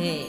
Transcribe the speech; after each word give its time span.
nghệ 0.00 0.26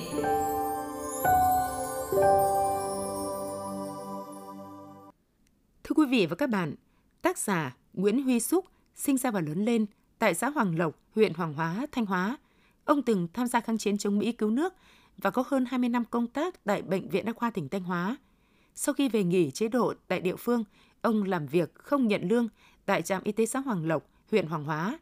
Thưa 5.84 5.94
quý 5.96 6.06
vị 6.10 6.26
và 6.26 6.36
các 6.36 6.50
bạn, 6.50 6.76
tác 7.22 7.38
giả 7.38 7.76
Nguyễn 7.94 8.24
Huy 8.24 8.40
Súc 8.40 8.66
sinh 8.96 9.18
ra 9.18 9.32
và 9.32 9.42
lớn 9.42 9.66
lên 9.66 9.86
tại 10.20 10.34
xã 10.34 10.50
Hoàng 10.50 10.78
Lộc, 10.78 10.96
huyện 11.16 11.34
Hoàng 11.34 11.54
Hóa, 11.54 11.88
Thanh 11.92 12.06
Hóa. 12.06 12.38
Ông 12.86 13.02
từng 13.02 13.28
tham 13.34 13.48
gia 13.48 13.60
kháng 13.60 13.78
chiến 13.78 13.98
chống 13.98 14.20
Mỹ 14.20 14.32
cứu 14.32 14.50
nước 14.50 14.74
và 15.18 15.32
có 15.32 15.44
hơn 15.48 15.66
20 15.66 15.90
năm 15.90 16.06
công 16.06 16.28
tác 16.28 16.64
tại 16.64 16.82
Bệnh 16.82 17.10
viện 17.10 17.26
Đa 17.26 17.34
khoa 17.34 17.50
tỉnh 17.52 17.70
Thanh 17.70 17.84
Hóa. 17.84 18.18
Sau 18.76 18.94
khi 18.94 19.10
về 19.10 19.24
nghỉ 19.24 19.52
chế 19.52 19.68
độ 19.68 19.94
tại 20.08 20.22
địa 20.22 20.36
phương, 20.36 20.64
ông 21.02 21.24
làm 21.24 21.48
việc 21.48 21.76
không 21.76 22.08
nhận 22.08 22.28
lương 22.30 22.48
tại 22.86 23.02
trạm 23.02 23.24
y 23.24 23.32
tế 23.32 23.46
xã 23.46 23.60
Hoàng 23.60 23.88
Lộc, 23.88 24.10
huyện 24.32 24.48
Hoàng 24.48 24.64
Hóa. 24.64 25.00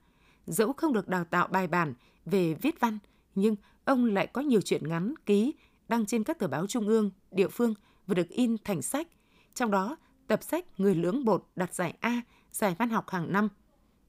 Dẫu 0.47 0.73
không 0.73 0.93
được 0.93 1.07
đào 1.07 1.23
tạo 1.23 1.47
bài 1.47 1.67
bản 1.67 1.93
về 2.25 2.53
viết 2.53 2.79
văn, 2.79 2.97
nhưng 3.35 3.55
ông 3.89 4.05
lại 4.05 4.27
có 4.27 4.41
nhiều 4.41 4.61
chuyện 4.61 4.87
ngắn 4.87 5.13
ký 5.25 5.53
đăng 5.87 6.05
trên 6.05 6.23
các 6.23 6.39
tờ 6.39 6.47
báo 6.47 6.67
trung 6.67 6.87
ương, 6.87 7.11
địa 7.31 7.47
phương 7.47 7.73
và 8.07 8.13
được 8.13 8.29
in 8.29 8.55
thành 8.63 8.81
sách. 8.81 9.07
Trong 9.53 9.71
đó, 9.71 9.97
tập 10.27 10.43
sách 10.43 10.65
Người 10.77 10.95
lưỡng 10.95 11.25
bột 11.25 11.47
đạt 11.55 11.73
giải 11.73 11.93
A, 11.99 12.21
giải 12.51 12.75
văn 12.79 12.89
học 12.89 13.09
hàng 13.09 13.33
năm. 13.33 13.49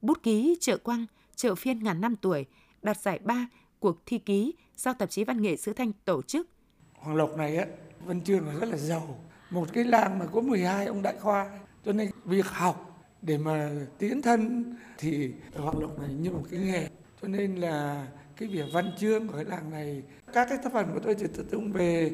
Bút 0.01 0.23
ký 0.23 0.57
Trợ 0.59 0.77
Quang, 0.77 1.05
Trợ 1.35 1.55
Phiên 1.55 1.83
ngàn 1.83 2.01
năm 2.01 2.15
tuổi 2.15 2.45
đạt 2.81 2.97
giải 2.97 3.19
ba 3.19 3.47
cuộc 3.79 4.05
thi 4.05 4.17
ký 4.17 4.53
do 4.77 4.93
tạp 4.93 5.09
chí 5.09 5.23
Văn 5.23 5.41
nghệ 5.41 5.57
Sứ 5.57 5.73
Thanh 5.73 5.91
tổ 6.05 6.21
chức. 6.21 6.47
Hoàng 6.93 7.15
Lộc 7.15 7.37
này 7.37 7.57
á, 7.57 7.65
Văn 8.05 8.21
Chương 8.23 8.47
là 8.47 8.53
rất 8.53 8.69
là 8.69 8.77
giàu. 8.77 9.19
Một 9.49 9.67
cái 9.73 9.83
làng 9.83 10.19
mà 10.19 10.25
có 10.25 10.41
12 10.41 10.85
ông 10.85 11.01
đại 11.01 11.15
khoa, 11.19 11.59
cho 11.85 11.93
nên 11.93 12.11
việc 12.25 12.45
học 12.45 13.05
để 13.21 13.37
mà 13.37 13.71
tiến 13.97 14.21
thân 14.21 14.75
thì 14.97 15.31
Hoàng 15.55 15.79
Lộc 15.79 15.99
này 15.99 16.13
như 16.13 16.31
một 16.31 16.43
cái 16.51 16.59
nghề. 16.59 16.87
Cho 17.21 17.27
nên 17.27 17.55
là 17.55 18.07
cái 18.41 18.49
việc 18.49 18.73
văn 18.73 18.91
chương 18.99 19.27
của 19.27 19.33
cái 19.33 19.45
làng 19.45 19.69
này, 19.69 20.03
các 20.33 20.47
cái 20.49 20.57
tác 20.63 20.73
phẩm 20.73 20.85
của 20.93 20.99
tôi 20.99 21.15
chỉ 21.19 21.25
tập 21.37 21.45
trung 21.51 21.71
về 21.71 22.11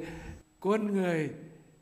con 0.60 0.88
người 0.88 1.30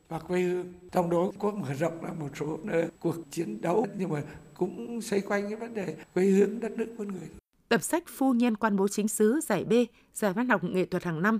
và 0.08 0.18
quê 0.18 0.40
hương. 0.40 0.72
Trong 0.92 1.10
đó 1.10 1.30
có 1.38 1.50
mở 1.50 1.74
rộng 1.74 2.02
ra 2.02 2.12
một 2.12 2.28
số 2.34 2.58
nơi 2.62 2.88
cuộc 3.00 3.16
chiến 3.30 3.60
đấu 3.60 3.86
nhưng 3.98 4.10
mà 4.10 4.22
cũng 4.54 5.00
xoay 5.00 5.20
quanh 5.20 5.42
cái 5.48 5.56
vấn 5.56 5.74
đề 5.74 5.96
quê 6.14 6.24
hương 6.24 6.60
đất 6.60 6.72
nước 6.72 6.94
con 6.98 7.08
người. 7.08 7.28
Tập 7.68 7.82
sách 7.82 8.04
Phu 8.06 8.32
nhân 8.32 8.56
quan 8.56 8.76
bố 8.76 8.88
chính 8.88 9.08
sứ 9.08 9.40
giải 9.40 9.64
B, 9.64 9.72
giải 10.14 10.32
văn 10.32 10.48
học 10.48 10.64
nghệ 10.64 10.84
thuật 10.84 11.04
hàng 11.04 11.22
năm. 11.22 11.38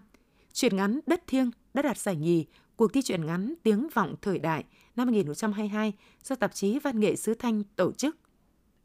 Truyện 0.53 0.77
ngắn 0.77 1.01
Đất 1.07 1.27
Thiêng 1.27 1.51
đã 1.75 1.83
đạt 1.83 1.99
giải 1.99 2.17
nhì 2.17 2.47
cuộc 2.77 2.93
thi 2.93 3.03
truyện 3.03 3.27
ngắn 3.27 3.55
Tiếng 3.63 3.89
vọng 3.95 4.15
thời 4.23 4.39
đại 4.39 4.65
năm 4.97 5.07
1922 5.07 5.93
do 6.25 6.37
tạp 6.37 6.55
chí 6.55 6.79
Văn 6.79 7.01
nghệ 7.01 7.17
Sứ 7.17 7.35
Thanh 7.35 7.63
tổ 7.77 7.93
chức. 7.93 8.17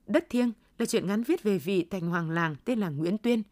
Đất 0.08 0.30
Thiêng 0.30 0.52
là 0.78 0.85
truyện 0.85 1.08
ngắn 1.08 1.23
viết 1.23 1.44
về 1.44 1.58
vị 1.58 1.88
thành 1.89 2.02
hoàng 2.02 2.30
làng 2.30 2.56
tên 2.66 2.80
là 2.80 2.89
Nguyễn 2.89 3.17
Tuyên. 3.17 3.44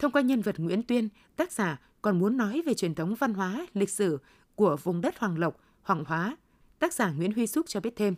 Thông 0.00 0.12
qua 0.12 0.22
nhân 0.22 0.40
vật 0.40 0.54
Nguyễn 0.58 0.82
Tuyên, 0.82 1.08
tác 1.36 1.52
giả 1.52 1.80
còn 2.02 2.18
muốn 2.18 2.36
nói 2.36 2.62
về 2.66 2.74
truyền 2.74 2.94
thống 2.94 3.14
văn 3.14 3.34
hóa, 3.34 3.66
lịch 3.74 3.90
sử 3.90 4.18
của 4.54 4.76
vùng 4.82 5.00
đất 5.00 5.18
Hoàng 5.18 5.38
Lộc, 5.38 5.60
Hoàng 5.82 6.04
Hóa. 6.04 6.36
Tác 6.78 6.92
giả 6.92 7.10
Nguyễn 7.10 7.32
Huy 7.32 7.46
Súc 7.46 7.68
cho 7.68 7.80
biết 7.80 7.96
thêm. 7.96 8.14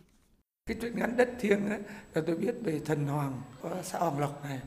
Cái 0.65 0.77
truyện 0.81 0.95
ngắn 0.95 1.17
Đất 1.17 1.29
Thiêng 1.39 1.69
ấy, 1.69 1.79
là 2.13 2.21
tôi 2.27 2.37
biết 2.37 2.55
về 2.63 2.79
thần 2.85 3.07
hoàng 3.07 3.41
của 3.61 3.75
xã 3.83 3.99
Hoàng 3.99 4.19
Lộc 4.19 4.43
này 4.43 4.59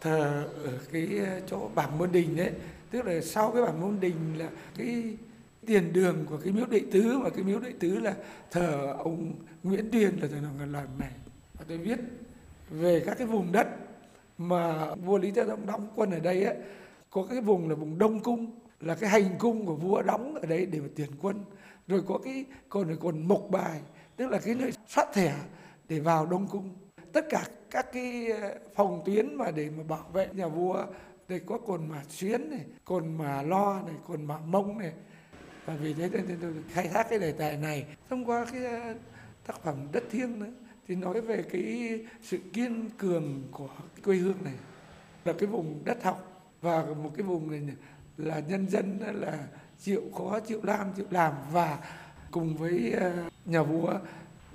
thờ 0.00 0.48
ở 0.64 0.78
cái 0.92 1.20
chỗ 1.46 1.70
bảng 1.74 1.98
môn 1.98 2.12
đình 2.12 2.36
đấy 2.36 2.50
tức 2.90 3.06
là 3.06 3.20
sau 3.20 3.52
cái 3.52 3.62
bảng 3.62 3.80
môn 3.80 4.00
đình 4.00 4.38
là 4.38 4.50
cái 4.76 5.16
tiền 5.66 5.92
đường 5.92 6.26
của 6.28 6.38
cái 6.44 6.52
miếu 6.52 6.66
đệ 6.66 6.82
tứ 6.92 7.18
và 7.18 7.30
cái 7.30 7.44
miếu 7.44 7.60
đệ 7.60 7.72
tứ 7.80 7.98
là 7.98 8.14
thờ 8.50 8.94
ông 8.98 9.32
Nguyễn 9.62 9.90
Tuyên 9.90 10.18
là 10.20 10.28
thờ 10.28 10.36
hoàng 10.40 10.72
Lộc 10.72 11.00
này 11.00 11.12
và 11.58 11.64
tôi 11.68 11.78
biết 11.78 11.98
về 12.70 13.02
các 13.06 13.18
cái 13.18 13.26
vùng 13.26 13.52
đất 13.52 13.66
mà 14.38 14.94
vua 14.94 15.18
Lý 15.18 15.30
thế 15.30 15.44
Tông 15.44 15.66
đóng 15.66 15.86
quân 15.96 16.10
ở 16.10 16.20
đây 16.20 16.44
ấy, 16.44 16.56
có 17.10 17.26
cái 17.30 17.40
vùng 17.40 17.68
là 17.68 17.74
vùng 17.74 17.98
Đông 17.98 18.20
Cung 18.20 18.50
là 18.80 18.94
cái 18.94 19.10
hành 19.10 19.38
cung 19.38 19.66
của 19.66 19.74
vua 19.74 20.02
đóng 20.02 20.34
ở 20.34 20.46
đấy 20.46 20.66
để 20.66 20.80
mà 20.80 20.88
tiền 20.96 21.10
quân. 21.22 21.44
Rồi 21.86 22.02
có 22.08 22.18
cái 22.18 22.44
còn 22.68 22.96
còn 23.00 23.28
mộc 23.28 23.46
bài 23.50 23.80
tức 24.16 24.30
là 24.30 24.38
cái 24.38 24.54
nơi 24.54 24.72
soát 24.88 25.06
thẻ 25.12 25.34
để 25.88 26.00
vào 26.00 26.26
Đông 26.26 26.46
Cung. 26.46 26.74
Tất 27.12 27.26
cả 27.30 27.44
các 27.70 27.92
cái 27.92 28.26
ờ, 28.26 28.54
phòng 28.74 29.02
tuyến 29.04 29.34
mà 29.34 29.50
để 29.50 29.70
mà 29.76 29.82
bảo 29.88 30.04
vệ 30.12 30.28
nhà 30.32 30.48
vua 30.48 30.86
đây 31.28 31.40
có 31.46 31.58
cồn 31.58 31.88
mà 31.88 32.02
xuyến 32.08 32.50
này 32.50 32.64
cồn 32.84 33.18
mà 33.18 33.42
lo 33.42 33.82
này 33.86 33.94
cồn 34.06 34.24
mà 34.24 34.38
mông 34.38 34.78
này. 34.78 34.92
Và 35.66 35.74
vì 35.74 35.94
thế 35.94 36.08
nên 36.12 36.38
tôi 36.42 36.52
khai 36.68 36.88
thác 36.88 37.06
cái 37.10 37.18
đề 37.18 37.32
tài 37.32 37.56
này 37.56 37.86
thông 38.10 38.24
qua 38.24 38.46
cái 38.52 38.64
ờ, 38.64 38.94
tác 39.46 39.62
phẩm 39.62 39.76
đất 39.92 40.04
thiêng 40.10 40.40
nữa 40.40 40.52
thì 40.88 40.94
nói 40.94 41.20
về 41.20 41.42
cái 41.42 42.00
sự 42.22 42.38
kiên 42.52 42.90
cường 42.98 43.42
của 43.50 43.68
quê 44.04 44.16
hương 44.16 44.44
này, 44.44 44.54
là 45.24 45.32
cái 45.32 45.46
vùng 45.46 45.82
đất 45.84 46.04
học 46.04 46.50
và 46.60 46.84
một 46.84 47.12
cái 47.16 47.26
vùng 47.26 47.50
này 47.50 47.76
là 48.16 48.38
nhân 48.38 48.70
dân 48.70 48.98
là 49.14 49.46
chịu 49.80 50.02
khó, 50.18 50.40
chịu 50.40 50.60
làm 50.62 50.92
chịu 50.96 51.06
làm 51.10 51.32
và 51.52 51.78
cùng 52.30 52.56
với 52.56 52.92
ờ, 52.92 53.12
nhà 53.44 53.62
vua 53.62 53.98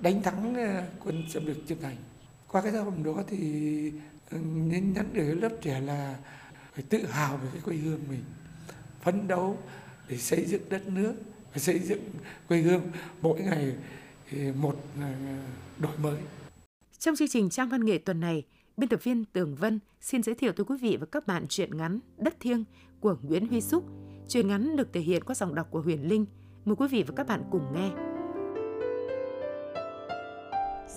đánh 0.00 0.22
thắng 0.22 0.54
ờ, 0.54 0.82
quân 1.04 1.22
xâm 1.28 1.46
lược 1.46 1.56
chiêm 1.66 1.80
thành. 1.80 1.96
Qua 2.48 2.62
cái 2.62 2.72
tác 2.72 2.84
phẩm 2.84 3.02
đó 3.04 3.22
thì 3.26 3.92
ờ, 4.30 4.38
nên 4.68 4.92
nhắn 4.92 5.06
gửi 5.14 5.34
lớp 5.34 5.52
trẻ 5.60 5.80
là 5.80 6.16
phải 6.72 6.84
tự 6.88 7.06
hào 7.06 7.36
về 7.36 7.48
cái 7.52 7.62
quê 7.64 7.76
hương 7.76 8.00
mình, 8.10 8.24
phấn 9.00 9.28
đấu 9.28 9.58
để 10.08 10.16
xây 10.16 10.44
dựng 10.44 10.62
đất 10.68 10.86
nước, 10.86 11.14
phải 11.50 11.60
xây 11.60 11.78
dựng 11.78 12.10
quê 12.48 12.60
hương. 12.60 12.82
Mỗi 13.20 13.40
ngày 13.40 13.74
một 14.54 14.76
đổi 15.80 15.96
mới. 16.02 16.18
Trong 16.98 17.16
chương 17.16 17.28
trình 17.28 17.50
trang 17.50 17.68
văn 17.68 17.84
nghệ 17.84 17.98
tuần 17.98 18.20
này, 18.20 18.42
biên 18.76 18.88
tập 18.88 19.00
viên 19.02 19.24
Tường 19.24 19.54
Vân 19.54 19.80
xin 20.00 20.22
giới 20.22 20.34
thiệu 20.34 20.52
tới 20.52 20.64
quý 20.64 20.76
vị 20.80 20.96
và 21.00 21.06
các 21.06 21.26
bạn 21.26 21.46
truyện 21.48 21.76
ngắn 21.76 22.00
Đất 22.16 22.40
Thiêng 22.40 22.64
của 23.00 23.16
Nguyễn 23.22 23.48
Huy 23.48 23.60
Xúc. 23.60 23.84
Truyện 24.28 24.48
ngắn 24.48 24.76
được 24.76 24.92
thể 24.92 25.00
hiện 25.00 25.24
qua 25.24 25.34
giọng 25.34 25.54
đọc 25.54 25.66
của 25.70 25.80
Huyền 25.80 26.08
Linh. 26.08 26.26
Mời 26.64 26.76
quý 26.76 26.88
vị 26.88 27.04
và 27.06 27.14
các 27.16 27.26
bạn 27.26 27.42
cùng 27.50 27.72
nghe. 27.74 27.90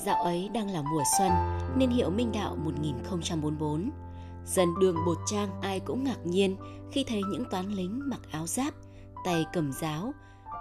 Dạo 0.06 0.24
ấy 0.24 0.50
đang 0.54 0.70
là 0.70 0.82
mùa 0.82 1.04
xuân, 1.18 1.32
nên 1.78 1.90
hiệu 1.90 2.10
Minh 2.10 2.32
Đạo 2.34 2.56
1044. 2.56 3.90
Dân 4.46 4.70
đường 4.82 4.98
bột 5.06 5.18
trang 5.26 5.62
ai 5.62 5.80
cũng 5.80 6.04
ngạc 6.04 6.26
nhiên 6.26 6.56
khi 6.92 7.04
thấy 7.08 7.22
những 7.32 7.44
toán 7.52 7.66
lính 7.66 8.02
mặc 8.06 8.20
áo 8.32 8.48
giáp, 8.48 8.74
tay 9.26 9.46
cầm 9.54 9.72
giáo, 9.72 10.14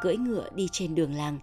cưỡi 0.02 0.16
ngựa 0.16 0.48
đi 0.54 0.68
trên 0.72 0.94
đường 0.94 1.14
làng. 1.14 1.38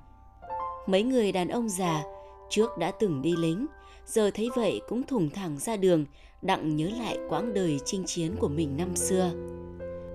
Mấy 0.88 1.03
người 1.03 1.31
đàn 1.31 1.47
ông 1.47 1.69
già 1.69 2.03
trước 2.50 2.78
đã 2.78 2.92
từng 2.92 3.22
đi 3.22 3.36
lính, 3.38 3.66
giờ 4.06 4.32
thấy 4.34 4.50
vậy 4.56 4.82
cũng 4.88 5.04
thủng 5.04 5.30
thẳng 5.30 5.58
ra 5.58 5.78
đường, 5.78 6.06
đặng 6.42 6.76
nhớ 6.76 6.90
lại 7.00 7.18
quãng 7.30 7.54
đời 7.54 7.80
chinh 7.86 8.04
chiến 8.06 8.36
của 8.40 8.48
mình 8.48 8.78
năm 8.78 8.96
xưa. 8.96 9.32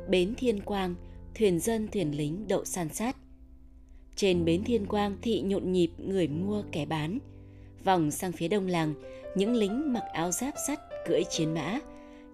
Bến 0.09 0.35
Thiên 0.37 0.61
Quang, 0.61 0.95
thuyền 1.35 1.61
dân 1.61 1.89
thuyền 1.89 2.17
lính 2.17 2.49
đậu 2.49 2.65
san 2.65 2.89
sát. 2.89 3.17
Trên 4.17 4.45
bến 4.45 4.65
Thiên 4.65 4.87
Quang 4.87 5.17
thị 5.23 5.41
nhộn 5.41 5.73
nhịp 5.73 5.91
người 5.99 6.29
mua 6.29 6.63
kẻ 6.73 6.87
bán– 6.87 7.19
Vòng 7.85 8.11
sang 8.11 8.33
phía 8.33 8.49
đông 8.49 8.67
làng, 8.67 8.95
những 9.35 9.55
lính 9.55 9.93
mặc 9.93 10.03
áo 10.13 10.31
giáp 10.31 10.55
sắt 10.67 10.81
cưỡi 11.07 11.23
chiến 11.31 11.55
mã. 11.55 11.79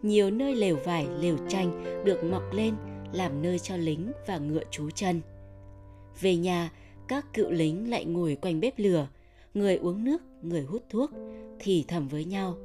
Nhiều 0.03 0.31
nơi 0.31 0.55
lều 0.55 0.77
vải, 0.77 1.07
lều 1.21 1.37
tranh 1.49 2.03
được 2.05 2.25
mọc 2.25 2.43
lên 2.53 2.75
làm 3.13 3.43
nơi 3.43 3.59
cho 3.59 3.77
lính 3.77 4.13
và 4.27 4.39
ngựa 4.39 4.65
trú 4.71 4.91
chân. 4.91 5.21
Về 6.21 6.37
nhà, 6.37 6.71
các 7.09 7.27
cựu 7.33 7.51
lính 7.51 7.91
lại 7.91 8.05
ngồi 8.05 8.37
quanh 8.41 8.61
bếp 8.61 8.79
lửa, 8.79 9.09
người 9.55 9.77
uống 9.77 10.05
nước, 10.05 10.23
người 10.43 10.63
hút 10.63 10.85
thuốc, 10.91 11.11
thì 11.59 11.85
thầm 11.89 12.09
với 12.09 12.25
nhau. 12.25 12.57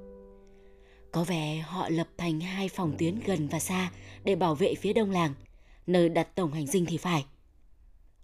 Có 1.12 1.23
vẻ 1.23 1.57
họ 1.57 1.90
lập 1.90 2.07
thành 2.18 2.40
hai 2.40 2.69
phòng 2.69 2.96
tuyến 2.97 3.19
gần 3.25 3.47
và 3.47 3.59
xa 3.59 3.91
để 4.23 4.35
bảo 4.35 4.56
vệ 4.56 4.75
phía 4.75 4.94
đông 4.94 5.12
làng, 5.12 5.34
nơi 5.88 6.09
đặt 6.09 6.35
tổng 6.35 6.51
hành 6.51 6.68
dinh 6.68 6.85
thì 6.85 6.97
phải. 6.97 7.25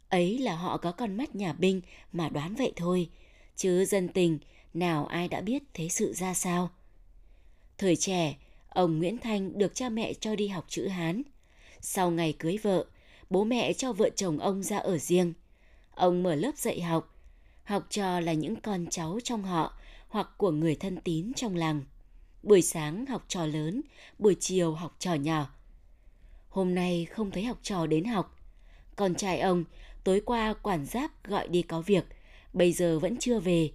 Ấy 0.10 0.38
là 0.38 0.56
họ 0.56 0.78
có 0.78 0.92
con 0.92 1.18
mắt 1.18 1.36
nhà 1.36 1.54
binh 1.54 1.82
mà 2.12 2.30
đoán 2.30 2.56
vậy 2.56 2.74
thôi, 2.76 3.10
chứ 3.56 3.86
dân 3.86 4.08
tình 4.08 4.40
nào 4.74 5.06
ai 5.06 5.28
đã 5.28 5.42
biết 5.42 5.64
thế 5.74 5.90
sự 5.90 6.14
ra 6.14 6.34
sao. 6.34 6.70
Thời 7.78 7.96
trẻ, 7.96 8.38
ông 8.70 9.00
Nguyễn 9.00 9.18
Thanh 9.18 9.58
được 9.58 9.76
cha 9.76 9.90
mẹ 9.90 10.14
cho 10.14 10.36
đi 10.36 10.48
học 10.48 10.66
chữ 10.68 10.88
Hán. 10.88 11.22
Sau 11.82 12.12
ngày 12.12 12.34
cưới 12.40 12.58
vợ, 12.58 12.86
bố 13.30 13.44
mẹ 13.44 13.74
cho 13.74 13.94
vợ 13.94 14.10
chồng 14.16 14.40
ông 14.40 14.64
ra 14.64 14.78
ở 14.78 14.98
riêng. 14.98 15.34
Ông 15.96 16.24
mở 16.24 16.36
lớp 16.36 16.58
dạy 16.58 16.82
học. 16.82 17.11
Học 17.72 17.88
trò 17.90 18.20
là 18.20 18.34
những 18.34 18.56
con 18.56 18.86
cháu 18.90 19.20
trong 19.24 19.44
họ 19.44 19.74
hoặc 20.08 20.28
của 20.38 20.52
người 20.52 20.76
thân 20.76 20.98
tín 20.98 21.32
trong 21.36 21.56
làng. 21.56 21.84
Buổi 22.44 22.62
sáng 22.62 23.06
học 23.06 23.26
trò 23.28 23.46
lớn, 23.46 23.82
buổi 24.20 24.36
chiều 24.40 24.74
học 24.74 24.96
trò 25.00 25.14
nhỏ. 25.14 25.50
Hôm 26.50 26.76
nay 26.76 27.06
không 27.06 27.32
thấy 27.32 27.44
học 27.44 27.60
trò 27.64 27.86
đến 27.86 28.06
học. 28.06 28.40
Con 28.96 29.16
trai 29.16 29.40
ông, 29.40 29.64
tối 30.04 30.22
qua 30.26 30.54
quản 30.54 30.86
giáp 30.86 31.24
gọi 31.24 31.48
đi 31.48 31.62
có 31.62 31.82
việc, 31.82 32.06
bây 32.54 32.74
giờ 32.74 33.00
vẫn 33.00 33.18
chưa 33.18 33.40
về, 33.40 33.72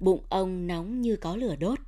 Bụng 0.00 0.24
ông 0.28 0.66
nóng 0.66 1.00
như 1.00 1.16
có 1.16 1.36
lửa 1.36 1.56
đốt. 1.56 1.78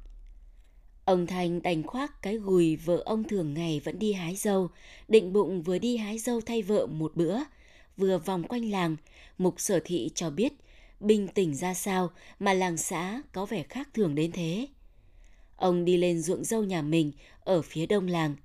Ông 1.04 1.26
Thành 1.26 1.62
đành 1.62 1.82
khoác 1.82 2.22
cái 2.22 2.36
gùi 2.36 2.76
vợ 2.76 3.02
ông 3.04 3.24
thường 3.24 3.54
ngày 3.54 3.80
vẫn 3.84 3.98
đi 3.98 4.12
hái 4.12 4.36
dâu, 4.36 4.70
định 5.08 5.32
bụng 5.32 5.62
vừa 5.62 5.78
đi 5.78 5.96
hái 5.96 6.18
dâu 6.18 6.40
thay 6.40 6.62
vợ 6.62 6.86
một 6.86 7.16
bữa, 7.16 7.38
vừa 7.96 8.18
vòng 8.18 8.42
quanh 8.42 8.70
làng, 8.70 8.96
mục 9.38 9.54
sở 9.60 9.80
thị 9.84 10.10
cho 10.14 10.30
biết 10.30 10.52
bình 11.00 11.28
tĩnh 11.28 11.54
ra 11.54 11.74
sao 11.74 12.10
mà 12.38 12.52
làng 12.52 12.76
xã 12.76 13.22
có 13.32 13.46
vẻ 13.46 13.62
khác 13.62 13.88
thường 13.94 14.14
đến 14.14 14.32
thế. 14.32 14.66
Ông 15.56 15.84
đi 15.84 15.96
lên 15.96 16.20
ruộng 16.22 16.44
dâu 16.44 16.64
nhà 16.64 16.82
mình 16.82 17.12
ở 17.40 17.62
phía 17.62 17.86
đông 17.86 18.08
làng. 18.08 18.36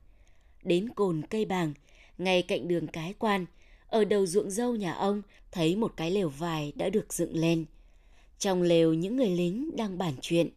Đến 0.63 0.89
cồn 0.89 1.21
cây 1.29 1.45
bàng, 1.45 1.73
ngay 2.17 2.41
cạnh 2.41 2.67
đường 2.67 2.87
cái 2.87 3.13
quan, 3.19 3.45
ở 3.87 4.05
đầu 4.05 4.25
ruộng 4.25 4.51
dâu 4.51 4.75
nhà 4.75 4.93
ông 4.93 5.21
thấy 5.51 5.75
một 5.75 5.93
cái 5.97 6.11
lều 6.11 6.29
vải 6.29 6.73
đã 6.75 6.89
được 6.89 7.13
dựng 7.13 7.35
lên. 7.35 7.65
Trong 8.39 8.61
lều 8.61 8.93
những 8.93 9.17
người 9.17 9.29
lính 9.29 9.75
đang 9.75 9.97
bàn 9.97 10.13
chuyện. 10.21 10.49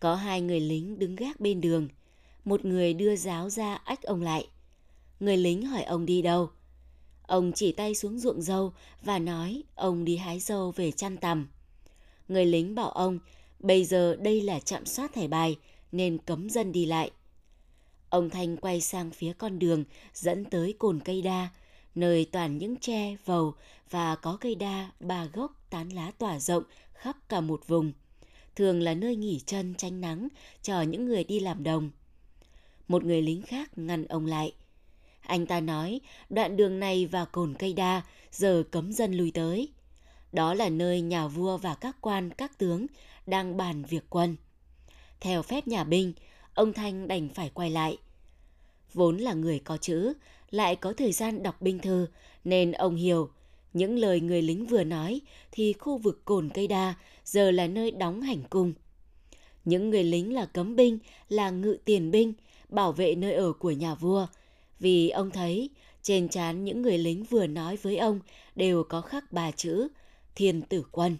Có 0.00 0.14
hai 0.14 0.40
người 0.40 0.60
lính 0.60 0.98
đứng 0.98 1.16
gác 1.16 1.40
bên 1.40 1.60
đường. 1.60 1.88
Một 2.44 2.64
người 2.64 2.94
đưa 2.94 3.16
giáo 3.16 3.50
ra 3.50 3.74
ách 3.74 4.02
ông 4.02 4.22
lại. 4.22 4.48
Người 5.20 5.36
lính 5.36 5.66
hỏi 5.66 5.82
ông 5.82 6.06
đi 6.06 6.22
đâu. 6.22 6.50
Ông 7.30 7.52
chỉ 7.52 7.72
tay 7.72 7.94
xuống 7.94 8.18
ruộng 8.18 8.42
dâu 8.42 8.72
và 9.02 9.18
nói 9.18 9.62
ông 9.74 10.04
đi 10.04 10.16
hái 10.16 10.40
dâu 10.40 10.70
về 10.70 10.90
chăn 10.90 11.16
tằm. 11.16 11.48
Người 12.28 12.46
lính 12.46 12.74
bảo 12.74 12.90
ông 12.90 13.18
bây 13.58 13.84
giờ 13.84 14.16
đây 14.16 14.40
là 14.40 14.60
trạm 14.60 14.86
soát 14.86 15.12
thẻ 15.14 15.28
bài 15.28 15.58
nên 15.92 16.18
cấm 16.18 16.50
dân 16.50 16.72
đi 16.72 16.86
lại. 16.86 17.10
Ông 18.08 18.30
Thanh 18.30 18.56
quay 18.56 18.80
sang 18.80 19.10
phía 19.10 19.32
con 19.32 19.58
đường 19.58 19.84
dẫn 20.14 20.44
tới 20.44 20.74
cồn 20.78 21.00
cây 21.04 21.22
đa, 21.22 21.48
nơi 21.94 22.24
toàn 22.32 22.58
những 22.58 22.76
tre, 22.76 23.16
vầu 23.24 23.54
và 23.90 24.16
có 24.16 24.38
cây 24.40 24.54
đa 24.54 24.90
ba 25.00 25.24
gốc 25.24 25.52
tán 25.70 25.88
lá 25.88 26.10
tỏa 26.18 26.38
rộng 26.38 26.64
khắp 26.94 27.16
cả 27.28 27.40
một 27.40 27.66
vùng. 27.66 27.92
Thường 28.56 28.80
là 28.80 28.94
nơi 28.94 29.16
nghỉ 29.16 29.40
chân 29.46 29.74
tránh 29.78 30.00
nắng 30.00 30.28
cho 30.62 30.82
những 30.82 31.04
người 31.04 31.24
đi 31.24 31.40
làm 31.40 31.62
đồng. 31.62 31.90
Một 32.88 33.04
người 33.04 33.22
lính 33.22 33.42
khác 33.42 33.78
ngăn 33.78 34.04
ông 34.04 34.26
lại. 34.26 34.52
Anh 35.20 35.46
ta 35.46 35.60
nói 35.60 36.00
đoạn 36.30 36.56
đường 36.56 36.80
này 36.80 37.06
và 37.06 37.24
cồn 37.24 37.54
cây 37.58 37.72
đa 37.72 38.02
giờ 38.30 38.62
cấm 38.70 38.92
dân 38.92 39.14
lui 39.14 39.30
tới. 39.30 39.68
Đó 40.32 40.54
là 40.54 40.68
nơi 40.68 41.00
nhà 41.00 41.26
vua 41.26 41.56
và 41.56 41.74
các 41.74 41.96
quan, 42.00 42.30
các 42.30 42.58
tướng 42.58 42.86
đang 43.26 43.56
bàn 43.56 43.82
việc 43.82 44.04
quân. 44.10 44.36
Theo 45.20 45.42
phép 45.42 45.68
nhà 45.68 45.84
binh, 45.84 46.12
ông 46.54 46.72
Thanh 46.72 47.08
đành 47.08 47.28
phải 47.28 47.50
quay 47.54 47.70
lại. 47.70 47.98
Vốn 48.94 49.16
là 49.18 49.32
người 49.32 49.58
có 49.58 49.76
chữ, 49.76 50.12
lại 50.50 50.76
có 50.76 50.92
thời 50.92 51.12
gian 51.12 51.42
đọc 51.42 51.62
binh 51.62 51.78
thư, 51.78 52.06
nên 52.44 52.72
ông 52.72 52.96
hiểu 52.96 53.30
những 53.72 53.98
lời 53.98 54.20
người 54.20 54.42
lính 54.42 54.66
vừa 54.66 54.84
nói 54.84 55.20
thì 55.52 55.72
khu 55.72 55.98
vực 55.98 56.24
cồn 56.24 56.50
cây 56.54 56.66
đa 56.66 56.94
giờ 57.24 57.50
là 57.50 57.66
nơi 57.66 57.90
đóng 57.90 58.20
hành 58.20 58.42
cung. 58.50 58.72
Những 59.64 59.90
người 59.90 60.04
lính 60.04 60.34
là 60.34 60.46
cấm 60.46 60.76
binh, 60.76 60.98
là 61.28 61.50
ngự 61.50 61.76
tiền 61.84 62.10
binh, 62.10 62.32
bảo 62.68 62.92
vệ 62.92 63.14
nơi 63.14 63.32
ở 63.32 63.52
của 63.52 63.70
nhà 63.70 63.94
vua. 63.94 64.26
Vì 64.80 65.10
ông 65.10 65.30
thấy 65.30 65.70
trên 66.02 66.28
trán 66.28 66.64
những 66.64 66.82
người 66.82 66.98
lính 66.98 67.24
vừa 67.24 67.46
nói 67.46 67.76
với 67.76 67.96
ông 67.96 68.20
đều 68.56 68.84
có 68.84 69.00
khắc 69.00 69.32
ba 69.32 69.50
chữ 69.50 69.88
Thiên 70.34 70.62
Tử 70.62 70.84
Quân. 70.92 71.16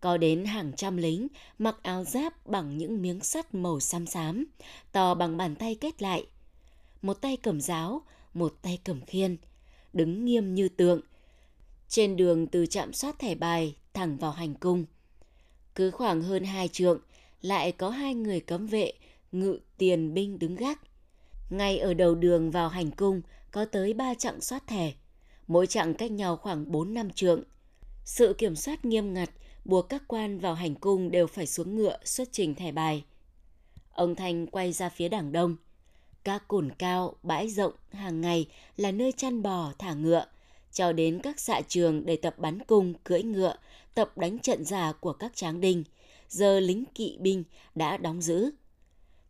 Có 0.00 0.16
đến 0.16 0.44
hàng 0.44 0.72
trăm 0.76 0.96
lính 0.96 1.28
mặc 1.58 1.76
áo 1.82 2.04
giáp 2.04 2.46
bằng 2.46 2.78
những 2.78 3.02
miếng 3.02 3.20
sắt 3.20 3.54
màu 3.54 3.80
xám 3.80 4.06
xám, 4.06 4.44
to 4.92 5.14
bằng 5.14 5.36
bàn 5.36 5.56
tay 5.56 5.74
kết 5.74 6.02
lại. 6.02 6.26
Một 7.02 7.14
tay 7.14 7.36
cầm 7.36 7.60
giáo, 7.60 8.02
một 8.34 8.54
tay 8.62 8.78
cầm 8.84 9.00
khiên, 9.00 9.36
đứng 9.92 10.24
nghiêm 10.24 10.54
như 10.54 10.68
tượng. 10.68 11.00
Trên 11.88 12.16
đường 12.16 12.46
từ 12.46 12.66
trạm 12.66 12.92
soát 12.92 13.18
thẻ 13.18 13.34
bài 13.34 13.76
thẳng 13.92 14.16
vào 14.16 14.30
hành 14.30 14.54
cung. 14.54 14.84
Cứ 15.74 15.90
khoảng 15.90 16.22
hơn 16.22 16.44
hai 16.44 16.68
trượng, 16.68 17.00
lại 17.42 17.72
có 17.72 17.90
hai 17.90 18.14
người 18.14 18.40
cấm 18.40 18.66
vệ, 18.66 18.92
ngự 19.32 19.58
tiền 19.78 20.14
binh 20.14 20.38
đứng 20.38 20.56
gác. 20.56 20.80
Ngay 21.52 21.78
ở 21.78 21.94
đầu 21.94 22.14
đường 22.14 22.50
vào 22.50 22.68
hành 22.68 22.90
cung 22.90 23.22
có 23.50 23.64
tới 23.64 23.94
ba 23.94 24.14
chặng 24.14 24.40
soát 24.40 24.66
thẻ, 24.66 24.92
mỗi 25.46 25.66
chặng 25.66 25.94
cách 25.94 26.10
nhau 26.10 26.36
khoảng 26.36 26.72
4 26.72 26.94
năm 26.94 27.10
trượng. 27.10 27.42
Sự 28.04 28.34
kiểm 28.38 28.56
soát 28.56 28.84
nghiêm 28.84 29.14
ngặt 29.14 29.30
buộc 29.64 29.88
các 29.88 30.02
quan 30.08 30.38
vào 30.38 30.54
hành 30.54 30.74
cung 30.74 31.10
đều 31.10 31.26
phải 31.26 31.46
xuống 31.46 31.76
ngựa 31.76 31.98
xuất 32.04 32.28
trình 32.32 32.54
thẻ 32.54 32.72
bài. 32.72 33.04
Ông 33.92 34.14
Thanh 34.14 34.46
quay 34.46 34.72
ra 34.72 34.88
phía 34.88 35.08
đảng 35.08 35.32
đông. 35.32 35.56
Các 36.24 36.48
cồn 36.48 36.70
cao, 36.78 37.16
bãi 37.22 37.48
rộng 37.48 37.72
hàng 37.92 38.20
ngày 38.20 38.46
là 38.76 38.90
nơi 38.90 39.12
chăn 39.12 39.42
bò, 39.42 39.72
thả 39.78 39.94
ngựa, 39.94 40.26
cho 40.72 40.92
đến 40.92 41.20
các 41.22 41.40
xạ 41.40 41.60
trường 41.68 42.06
để 42.06 42.16
tập 42.16 42.34
bắn 42.38 42.64
cung, 42.64 42.94
cưỡi 43.04 43.22
ngựa, 43.22 43.54
tập 43.94 44.18
đánh 44.18 44.38
trận 44.38 44.64
giả 44.64 44.92
của 44.92 45.12
các 45.12 45.36
tráng 45.36 45.60
đinh. 45.60 45.84
Giờ 46.28 46.60
lính 46.60 46.84
kỵ 46.94 47.16
binh 47.20 47.44
đã 47.74 47.96
đóng 47.96 48.22
giữ. 48.22 48.50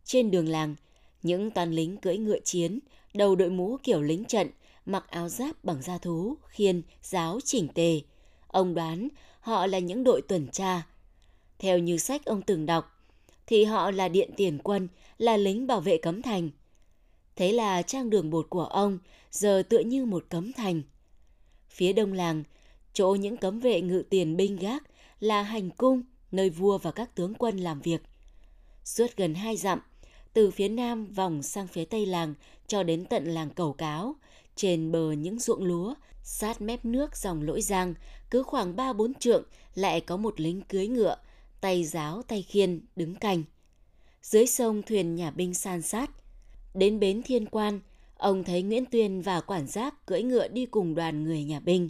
Trên 0.05 0.31
đường 0.31 0.47
làng, 0.47 0.75
những 1.23 1.51
toàn 1.51 1.71
lính 1.71 1.97
cưỡi 1.97 2.17
ngựa 2.17 2.39
chiến, 2.39 2.79
đầu 3.13 3.35
đội 3.35 3.49
mũ 3.49 3.77
kiểu 3.83 4.01
lính 4.01 4.25
trận, 4.25 4.49
mặc 4.85 5.05
áo 5.09 5.29
giáp 5.29 5.63
bằng 5.63 5.81
da 5.81 5.97
thú, 5.97 6.37
khiên, 6.47 6.81
giáo 7.01 7.39
chỉnh 7.43 7.67
tề. 7.67 8.01
Ông 8.47 8.73
đoán 8.73 9.07
họ 9.39 9.67
là 9.67 9.79
những 9.79 10.03
đội 10.03 10.21
tuần 10.21 10.47
tra. 10.51 10.87
Theo 11.59 11.77
như 11.77 11.97
sách 11.97 12.25
ông 12.25 12.41
từng 12.41 12.65
đọc, 12.65 12.99
thì 13.47 13.63
họ 13.63 13.91
là 13.91 14.07
điện 14.07 14.29
tiền 14.37 14.59
quân, 14.63 14.87
là 15.17 15.37
lính 15.37 15.67
bảo 15.67 15.81
vệ 15.81 15.97
cấm 15.97 16.21
thành. 16.21 16.49
Thế 17.35 17.51
là 17.51 17.81
trang 17.81 18.09
đường 18.09 18.29
bột 18.29 18.49
của 18.49 18.65
ông 18.65 18.99
giờ 19.31 19.63
tựa 19.69 19.79
như 19.79 20.05
một 20.05 20.25
cấm 20.29 20.53
thành. 20.53 20.81
Phía 21.69 21.93
đông 21.93 22.13
làng, 22.13 22.43
chỗ 22.93 23.15
những 23.15 23.37
cấm 23.37 23.59
vệ 23.59 23.81
ngự 23.81 24.03
tiền 24.09 24.37
binh 24.37 24.55
gác 24.55 24.83
là 25.19 25.41
hành 25.41 25.69
cung, 25.69 26.03
nơi 26.31 26.49
vua 26.49 26.77
và 26.77 26.91
các 26.91 27.15
tướng 27.15 27.33
quân 27.33 27.57
làm 27.57 27.81
việc. 27.81 28.01
Suốt 28.83 29.07
gần 29.17 29.33
hai 29.35 29.57
dặm, 29.57 29.79
từ 30.33 30.51
phía 30.51 30.69
nam 30.69 31.05
vòng 31.05 31.43
sang 31.43 31.67
phía 31.67 31.85
tây 31.85 32.05
làng 32.05 32.33
cho 32.67 32.83
đến 32.83 33.05
tận 33.05 33.25
làng 33.25 33.49
cầu 33.49 33.73
cáo, 33.73 34.15
trên 34.55 34.91
bờ 34.91 35.11
những 35.11 35.39
ruộng 35.39 35.63
lúa, 35.63 35.93
sát 36.23 36.61
mép 36.61 36.85
nước 36.85 37.17
dòng 37.17 37.41
lỗi 37.41 37.61
giang, 37.61 37.93
cứ 38.29 38.43
khoảng 38.43 38.75
ba 38.75 38.93
bốn 38.93 39.13
trượng 39.13 39.43
lại 39.75 40.01
có 40.01 40.17
một 40.17 40.39
lính 40.39 40.61
cưới 40.61 40.87
ngựa, 40.87 41.15
tay 41.61 41.83
giáo 41.83 42.21
tay 42.21 42.41
khiên 42.41 42.81
đứng 42.95 43.15
canh. 43.15 43.43
Dưới 44.21 44.47
sông 44.47 44.81
thuyền 44.81 45.15
nhà 45.15 45.31
binh 45.31 45.53
san 45.53 45.81
sát. 45.81 46.11
Đến 46.73 46.99
bến 46.99 47.23
thiên 47.23 47.45
quan, 47.45 47.79
ông 48.17 48.43
thấy 48.43 48.61
Nguyễn 48.61 48.85
Tuyên 48.85 49.21
và 49.21 49.41
quản 49.41 49.67
giáp 49.67 50.05
cưỡi 50.05 50.23
ngựa 50.23 50.47
đi 50.47 50.65
cùng 50.65 50.95
đoàn 50.95 51.23
người 51.23 51.43
nhà 51.43 51.59
binh. 51.59 51.89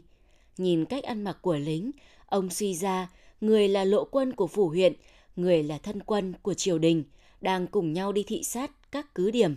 Nhìn 0.57 0.85
cách 0.85 1.03
ăn 1.03 1.23
mặc 1.23 1.37
của 1.41 1.55
lính, 1.57 1.91
ông 2.25 2.49
suy 2.49 2.75
ra 2.75 3.09
người 3.41 3.67
là 3.67 3.83
lộ 3.83 4.05
quân 4.05 4.33
của 4.33 4.47
phủ 4.47 4.69
huyện, 4.69 4.93
người 5.35 5.63
là 5.63 5.77
thân 5.77 6.03
quân 6.03 6.33
của 6.41 6.53
triều 6.53 6.79
đình, 6.79 7.03
đang 7.43 7.67
cùng 7.67 7.93
nhau 7.93 8.11
đi 8.11 8.23
thị 8.27 8.43
sát 8.43 8.91
các 8.91 9.15
cứ 9.15 9.31
điểm. 9.31 9.55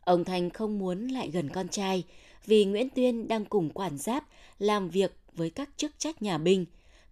Ông 0.00 0.24
Thành 0.24 0.50
không 0.50 0.78
muốn 0.78 1.08
lại 1.08 1.30
gần 1.30 1.48
con 1.48 1.68
trai 1.68 2.04
vì 2.46 2.64
Nguyễn 2.64 2.88
Tuyên 2.90 3.28
đang 3.28 3.44
cùng 3.44 3.70
quản 3.70 3.98
giáp 3.98 4.24
làm 4.58 4.90
việc 4.90 5.16
với 5.32 5.50
các 5.50 5.70
chức 5.76 5.92
trách 5.98 6.22
nhà 6.22 6.38
binh, 6.38 6.64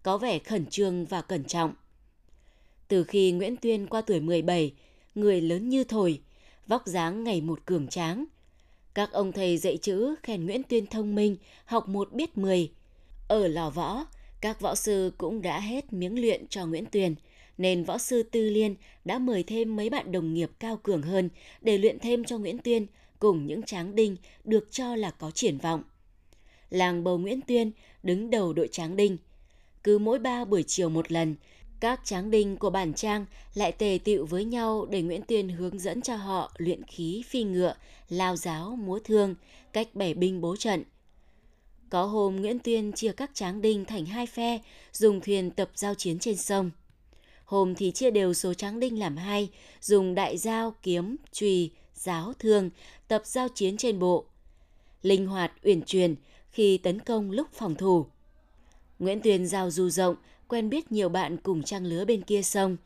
có 0.03 0.17
vẻ 0.17 0.39
khẩn 0.39 0.65
trương 0.65 1.05
và 1.05 1.21
cẩn 1.21 1.43
trọng. 1.43 1.73
Từ 2.87 3.03
khi 3.03 3.31
Nguyễn 3.31 3.55
Tuyên 3.57 3.87
qua 3.87 4.01
tuổi 4.01 4.19
17, 4.19 4.73
người 5.15 5.41
lớn 5.41 5.69
như 5.69 5.83
thổi, 5.83 6.21
vóc 6.67 6.87
dáng 6.87 7.23
ngày 7.23 7.41
một 7.41 7.59
cường 7.65 7.87
tráng. 7.87 8.25
Các 8.93 9.11
ông 9.11 9.31
thầy 9.31 9.57
dạy 9.57 9.77
chữ 9.77 10.15
khen 10.23 10.45
Nguyễn 10.45 10.63
Tuyên 10.63 10.85
thông 10.85 11.15
minh, 11.15 11.37
học 11.65 11.87
một 11.87 12.13
biết 12.13 12.37
mười. 12.37 12.71
Ở 13.27 13.47
lò 13.47 13.69
võ, 13.69 14.05
các 14.41 14.61
võ 14.61 14.75
sư 14.75 15.11
cũng 15.17 15.41
đã 15.41 15.59
hết 15.59 15.93
miếng 15.93 16.21
luyện 16.21 16.47
cho 16.47 16.65
Nguyễn 16.65 16.85
Tuyên, 16.85 17.15
nên 17.57 17.83
võ 17.83 17.97
sư 17.97 18.23
Tư 18.23 18.49
Liên 18.49 18.75
đã 19.05 19.19
mời 19.19 19.43
thêm 19.43 19.75
mấy 19.75 19.89
bạn 19.89 20.11
đồng 20.11 20.33
nghiệp 20.33 20.51
cao 20.59 20.79
cường 20.83 21.01
hơn 21.01 21.29
để 21.61 21.77
luyện 21.77 21.99
thêm 21.99 22.23
cho 22.23 22.37
Nguyễn 22.37 22.57
Tuyên 22.57 22.85
cùng 23.19 23.47
những 23.47 23.63
tráng 23.63 23.95
đinh 23.95 24.15
được 24.43 24.71
cho 24.71 24.95
là 24.95 25.11
có 25.11 25.31
triển 25.31 25.57
vọng. 25.57 25.83
Làng 26.69 27.03
bầu 27.03 27.17
Nguyễn 27.17 27.41
Tuyên 27.41 27.71
đứng 28.03 28.29
đầu 28.29 28.53
đội 28.53 28.67
tráng 28.71 28.95
đinh. 28.95 29.17
Cứ 29.83 29.97
mỗi 29.97 30.19
ba 30.19 30.45
buổi 30.45 30.63
chiều 30.63 30.89
một 30.89 31.11
lần, 31.11 31.35
các 31.79 32.01
tráng 32.03 32.31
đinh 32.31 32.57
của 32.57 32.69
bản 32.69 32.93
trang 32.93 33.25
lại 33.53 33.71
tề 33.71 33.99
tựu 34.03 34.25
với 34.25 34.45
nhau 34.45 34.85
để 34.89 35.01
Nguyễn 35.01 35.21
Tuyên 35.21 35.49
hướng 35.49 35.79
dẫn 35.79 36.01
cho 36.01 36.15
họ 36.15 36.51
luyện 36.57 36.83
khí 36.83 37.23
phi 37.27 37.43
ngựa, 37.43 37.75
lao 38.09 38.35
giáo, 38.35 38.75
múa 38.75 38.99
thương, 38.99 39.35
cách 39.73 39.87
bẻ 39.95 40.13
binh 40.13 40.41
bố 40.41 40.55
trận. 40.55 40.83
Có 41.89 42.05
hôm 42.05 42.35
Nguyễn 42.35 42.59
Tuyên 42.59 42.91
chia 42.91 43.11
các 43.11 43.31
tráng 43.33 43.61
đinh 43.61 43.85
thành 43.85 44.05
hai 44.05 44.25
phe, 44.25 44.59
dùng 44.93 45.21
thuyền 45.21 45.51
tập 45.51 45.69
giao 45.75 45.93
chiến 45.95 46.19
trên 46.19 46.37
sông. 46.37 46.71
Hôm 47.47 47.75
thì 47.75 47.91
chia 47.91 48.11
đều 48.11 48.33
số 48.33 48.53
tráng 48.53 48.79
đinh 48.79 48.99
làm 48.99 49.17
hai, 49.17 49.49
dùng 49.81 50.15
đại 50.15 50.37
dao, 50.37 50.75
kiếm, 50.83 51.15
chùy, 51.31 51.71
giáo, 51.93 52.33
thương, 52.39 52.69
tập 53.07 53.21
giao 53.25 53.47
chiến 53.49 53.77
trên 53.77 53.99
bộ. 53.99 54.25
Linh 55.01 55.27
hoạt, 55.27 55.51
uyển 55.63 55.81
chuyển 55.81 56.15
khi 56.51 56.77
tấn 56.77 56.99
công 56.99 57.31
lúc 57.31 57.47
phòng 57.53 57.75
thủ. 57.75 58.05
Nguyễn 58.99 59.21
tuyền 59.21 59.47
giao 59.47 59.71
du 59.71 59.89
rộng, 59.89 60.15
quen 60.47 60.69
biết 60.69 60.91
nhiều 60.91 61.09
bạn 61.09 61.37
cùng 61.37 61.63
trang 61.63 61.85
lứa 61.85 62.05
bên 62.05 62.21
kia 62.21 62.41
sông. 62.41 62.77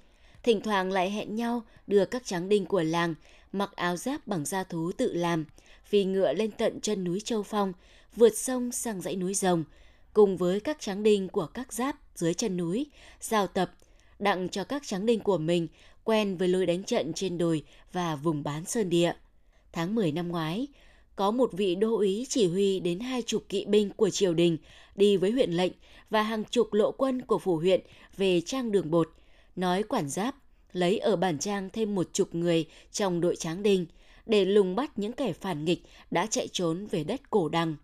Thỉnh 0.43 0.61
thoảng 0.61 0.91
lại 0.91 1.11
hẹn 1.11 1.35
nhau 1.35 1.63
đưa 1.87 2.05
các 2.05 2.25
tráng 2.25 2.49
đinh 2.49 2.65
của 2.65 2.83
làng 2.83 3.15
mặc 3.51 3.71
áo 3.75 3.97
giáp 3.97 4.27
bằng 4.27 4.45
da 4.45 4.63
thú 4.63 4.91
tự 4.97 5.13
làm, 5.13 5.45
phi 5.85 6.03
ngựa 6.03 6.33
lên 6.33 6.51
tận 6.51 6.81
chân 6.81 7.03
núi 7.03 7.19
Châu 7.19 7.43
Phong, 7.43 7.73
vượt 8.15 8.37
sông 8.37 8.71
sang 8.71 9.01
dãy 9.01 9.15
núi 9.15 9.33
rồng, 9.33 9.63
cùng 10.13 10.37
với 10.37 10.59
các 10.59 10.79
tráng 10.79 11.03
đinh 11.03 11.29
của 11.29 11.45
các 11.45 11.73
giáp 11.73 11.95
dưới 12.15 12.33
chân 12.33 12.57
núi, 12.57 12.85
giao 13.19 13.47
tập, 13.47 13.71
đặng 14.21 14.49
cho 14.49 14.63
các 14.63 14.87
tráng 14.87 15.05
đinh 15.05 15.19
của 15.19 15.37
mình 15.37 15.67
quen 16.03 16.37
với 16.37 16.47
lối 16.47 16.65
đánh 16.65 16.83
trận 16.83 17.13
trên 17.13 17.37
đồi 17.37 17.63
và 17.91 18.15
vùng 18.15 18.43
bán 18.43 18.65
sơn 18.65 18.89
địa. 18.89 19.13
Tháng 19.71 19.95
10 19.95 20.11
năm 20.11 20.27
ngoái, 20.27 20.67
có 21.15 21.31
một 21.31 21.53
vị 21.53 21.75
đô 21.75 21.97
úy 21.97 22.25
chỉ 22.29 22.47
huy 22.47 22.79
đến 22.79 22.99
hai 22.99 23.21
chục 23.21 23.43
kỵ 23.49 23.65
binh 23.65 23.89
của 23.89 24.09
triều 24.09 24.33
đình 24.33 24.57
đi 24.95 25.17
với 25.17 25.31
huyện 25.31 25.51
lệnh 25.51 25.71
và 26.09 26.23
hàng 26.23 26.43
chục 26.43 26.73
lộ 26.73 26.91
quân 26.91 27.21
của 27.21 27.39
phủ 27.39 27.57
huyện 27.57 27.81
về 28.17 28.41
trang 28.41 28.71
đường 28.71 28.91
bột, 28.91 29.09
nói 29.55 29.83
quản 29.83 30.09
giáp 30.09 30.35
lấy 30.73 30.97
ở 30.97 31.15
bản 31.15 31.39
trang 31.39 31.69
thêm 31.73 31.95
một 31.95 32.09
chục 32.13 32.35
người 32.35 32.65
trong 32.91 33.21
đội 33.21 33.35
tráng 33.35 33.63
đinh, 33.63 33.85
để 34.25 34.45
lùng 34.45 34.75
bắt 34.75 34.99
những 34.99 35.13
kẻ 35.13 35.33
phản 35.33 35.65
nghịch 35.65 35.83
đã 36.11 36.25
chạy 36.25 36.47
trốn 36.47 36.87
về 36.91 37.03
đất 37.03 37.29
cổ 37.29 37.49
đằng. 37.49 37.75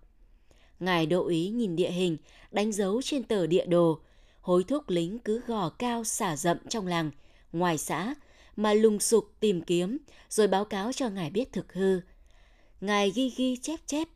Ngài 0.79 1.05
đô 1.05 1.23
úy 1.23 1.49
nhìn 1.49 1.75
địa 1.75 1.91
hình, 1.91 2.17
đánh 2.51 2.71
dấu 2.71 3.01
trên 3.01 3.23
tờ 3.23 3.47
địa 3.47 3.65
đồ, 3.65 3.99
hối 4.47 4.63
thúc 4.63 4.89
lính 4.89 5.19
cứ 5.19 5.41
gò 5.47 5.69
cao 5.69 6.03
xả 6.03 6.35
rậm 6.35 6.57
trong 6.69 6.87
làng, 6.87 7.11
ngoài 7.51 7.77
xã, 7.77 8.15
mà 8.55 8.73
lùng 8.73 8.99
sục 8.99 9.31
tìm 9.39 9.61
kiếm, 9.61 9.97
rồi 10.29 10.47
báo 10.47 10.65
cáo 10.65 10.93
cho 10.93 11.09
ngài 11.09 11.29
biết 11.29 11.51
thực 11.51 11.73
hư. 11.73 11.99
Ngài 12.81 13.11
ghi 13.11 13.33
ghi 13.37 13.57
chép 13.57 13.79
chép. 13.85 14.07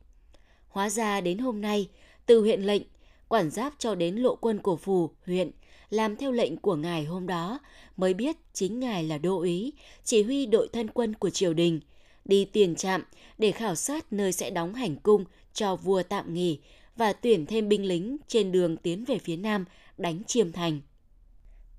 Hóa 0.68 0.90
ra 0.90 1.22
đến 1.22 1.38
hôm 1.38 1.62
nay, 1.62 1.90
từ 2.26 2.42
huyện 2.42 2.62
lệnh, 2.62 2.82
quản 3.28 3.50
giáp 3.50 3.74
cho 3.78 3.96
đến 3.96 4.16
lộ 4.16 4.36
quân 4.36 4.60
của 4.60 4.76
phù, 4.76 5.10
huyện, 5.26 5.52
làm 5.90 6.16
theo 6.16 6.32
lệnh 6.32 6.58
của 6.58 6.76
ngài 6.76 7.06
hôm 7.06 7.28
đó, 7.28 7.60
mới 7.98 8.14
biết 8.14 8.36
chính 8.54 8.80
ngài 8.80 9.04
là 9.04 9.18
đô 9.18 9.38
úy, 9.40 9.74
chỉ 10.04 10.24
huy 10.24 10.46
đội 10.46 10.68
thân 10.74 10.88
quân 10.88 11.14
của 11.16 11.30
triều 11.30 11.54
đình, 11.54 11.80
đi 12.26 12.46
tiền 12.46 12.76
trạm 12.76 13.04
để 13.38 13.52
khảo 13.52 13.76
sát 13.76 14.14
nơi 14.14 14.32
sẽ 14.32 14.50
đóng 14.50 14.74
hành 14.74 14.96
cung 14.96 15.26
cho 15.54 15.76
vua 15.76 16.04
tạm 16.04 16.34
nghỉ 16.34 16.60
và 16.96 17.14
tuyển 17.14 17.46
thêm 17.46 17.70
binh 17.70 17.86
lính 17.86 18.18
trên 18.28 18.52
đường 18.52 18.78
tiến 18.78 19.06
về 19.06 19.18
phía 19.18 19.36
nam 19.36 19.66
đánh 19.98 20.24
chiêm 20.28 20.52
thành. 20.52 20.82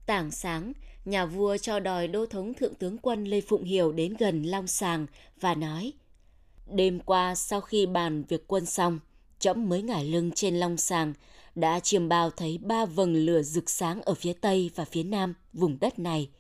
Tảng 0.07 0.31
sáng, 0.31 0.73
nhà 1.04 1.26
vua 1.26 1.57
cho 1.57 1.81
đòi 1.81 2.09
đô 2.09 2.26
thống 2.26 2.54
thượng 2.54 2.75
tướng 2.75 2.99
quân 2.99 3.25
Lê 3.25 3.40
Phụng 3.40 3.64
Hiểu 3.64 3.92
đến 3.92 4.14
gần 4.19 4.42
Long 4.42 4.66
Sàng 4.66 5.07
và 5.40 5.54
nói 5.54 5.92
Đêm 6.71 7.00
qua 7.00 7.35
sau 7.35 7.61
khi 7.61 7.87
bàn 7.87 8.25
việc 8.28 8.45
quân 8.47 8.66
xong, 8.66 9.00
trẫm 9.38 9.69
mới 9.69 9.83
ngải 9.83 10.04
lưng 10.04 10.31
trên 10.35 10.57
Long 10.57 10.76
Sàng, 10.76 11.12
đã 11.54 11.81
chiêm 11.81 12.09
bao 12.09 12.31
thấy 12.31 12.59
ba 12.59 12.85
vầng 12.85 13.14
lửa 13.14 13.42
rực 13.42 13.71
sáng 13.71 14.02
ở 14.02 14.14
phía 14.14 14.33
tây 14.33 14.71
và 14.75 14.85
phía 14.85 15.02
nam 15.02 15.35
vùng 15.52 15.78
đất 15.81 15.99
này. 15.99 16.31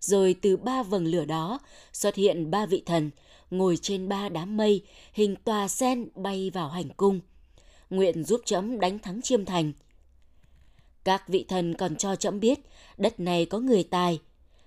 Rồi 0.00 0.34
từ 0.42 0.56
ba 0.56 0.82
vầng 0.82 1.06
lửa 1.06 1.24
đó 1.24 1.58
xuất 1.92 2.14
hiện 2.14 2.50
ba 2.50 2.66
vị 2.66 2.82
thần 2.86 3.10
ngồi 3.50 3.78
trên 3.82 4.08
ba 4.08 4.28
đám 4.28 4.56
mây 4.56 4.82
hình 5.12 5.36
tòa 5.36 5.68
sen 5.68 6.08
bay 6.14 6.50
vào 6.54 6.68
hành 6.68 6.88
cung. 6.88 7.20
Nguyện 7.90 8.24
giúp 8.24 8.40
trẫm 8.44 8.80
đánh 8.80 8.98
thắng 8.98 9.22
chiêm 9.22 9.44
thành. 9.44 9.72
Các 11.04 11.28
vị 11.28 11.44
thần 11.48 11.74
còn 11.74 11.96
cho 11.96 12.16
trẫm 12.16 12.40
biết 12.40 12.58
đất 12.96 13.20
này 13.20 13.46
có 13.46 13.58
người 13.58 13.82
tài. 13.82 14.20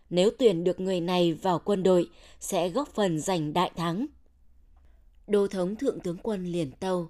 Nếu 0.09 0.29
tuyển 0.39 0.63
được 0.63 0.79
người 0.79 1.01
này 1.01 1.33
vào 1.33 1.59
quân 1.59 1.83
đội 1.83 2.09
sẽ 2.39 2.69
góp 2.69 2.93
phần 2.93 3.19
giành 3.19 3.53
đại 3.53 3.71
thắng. 3.75 4.05
Đô 5.27 5.47
thống 5.47 5.75
thượng 5.75 5.99
tướng 5.99 6.17
quân 6.17 6.45
liền 6.45 6.71
tâu. 6.71 7.09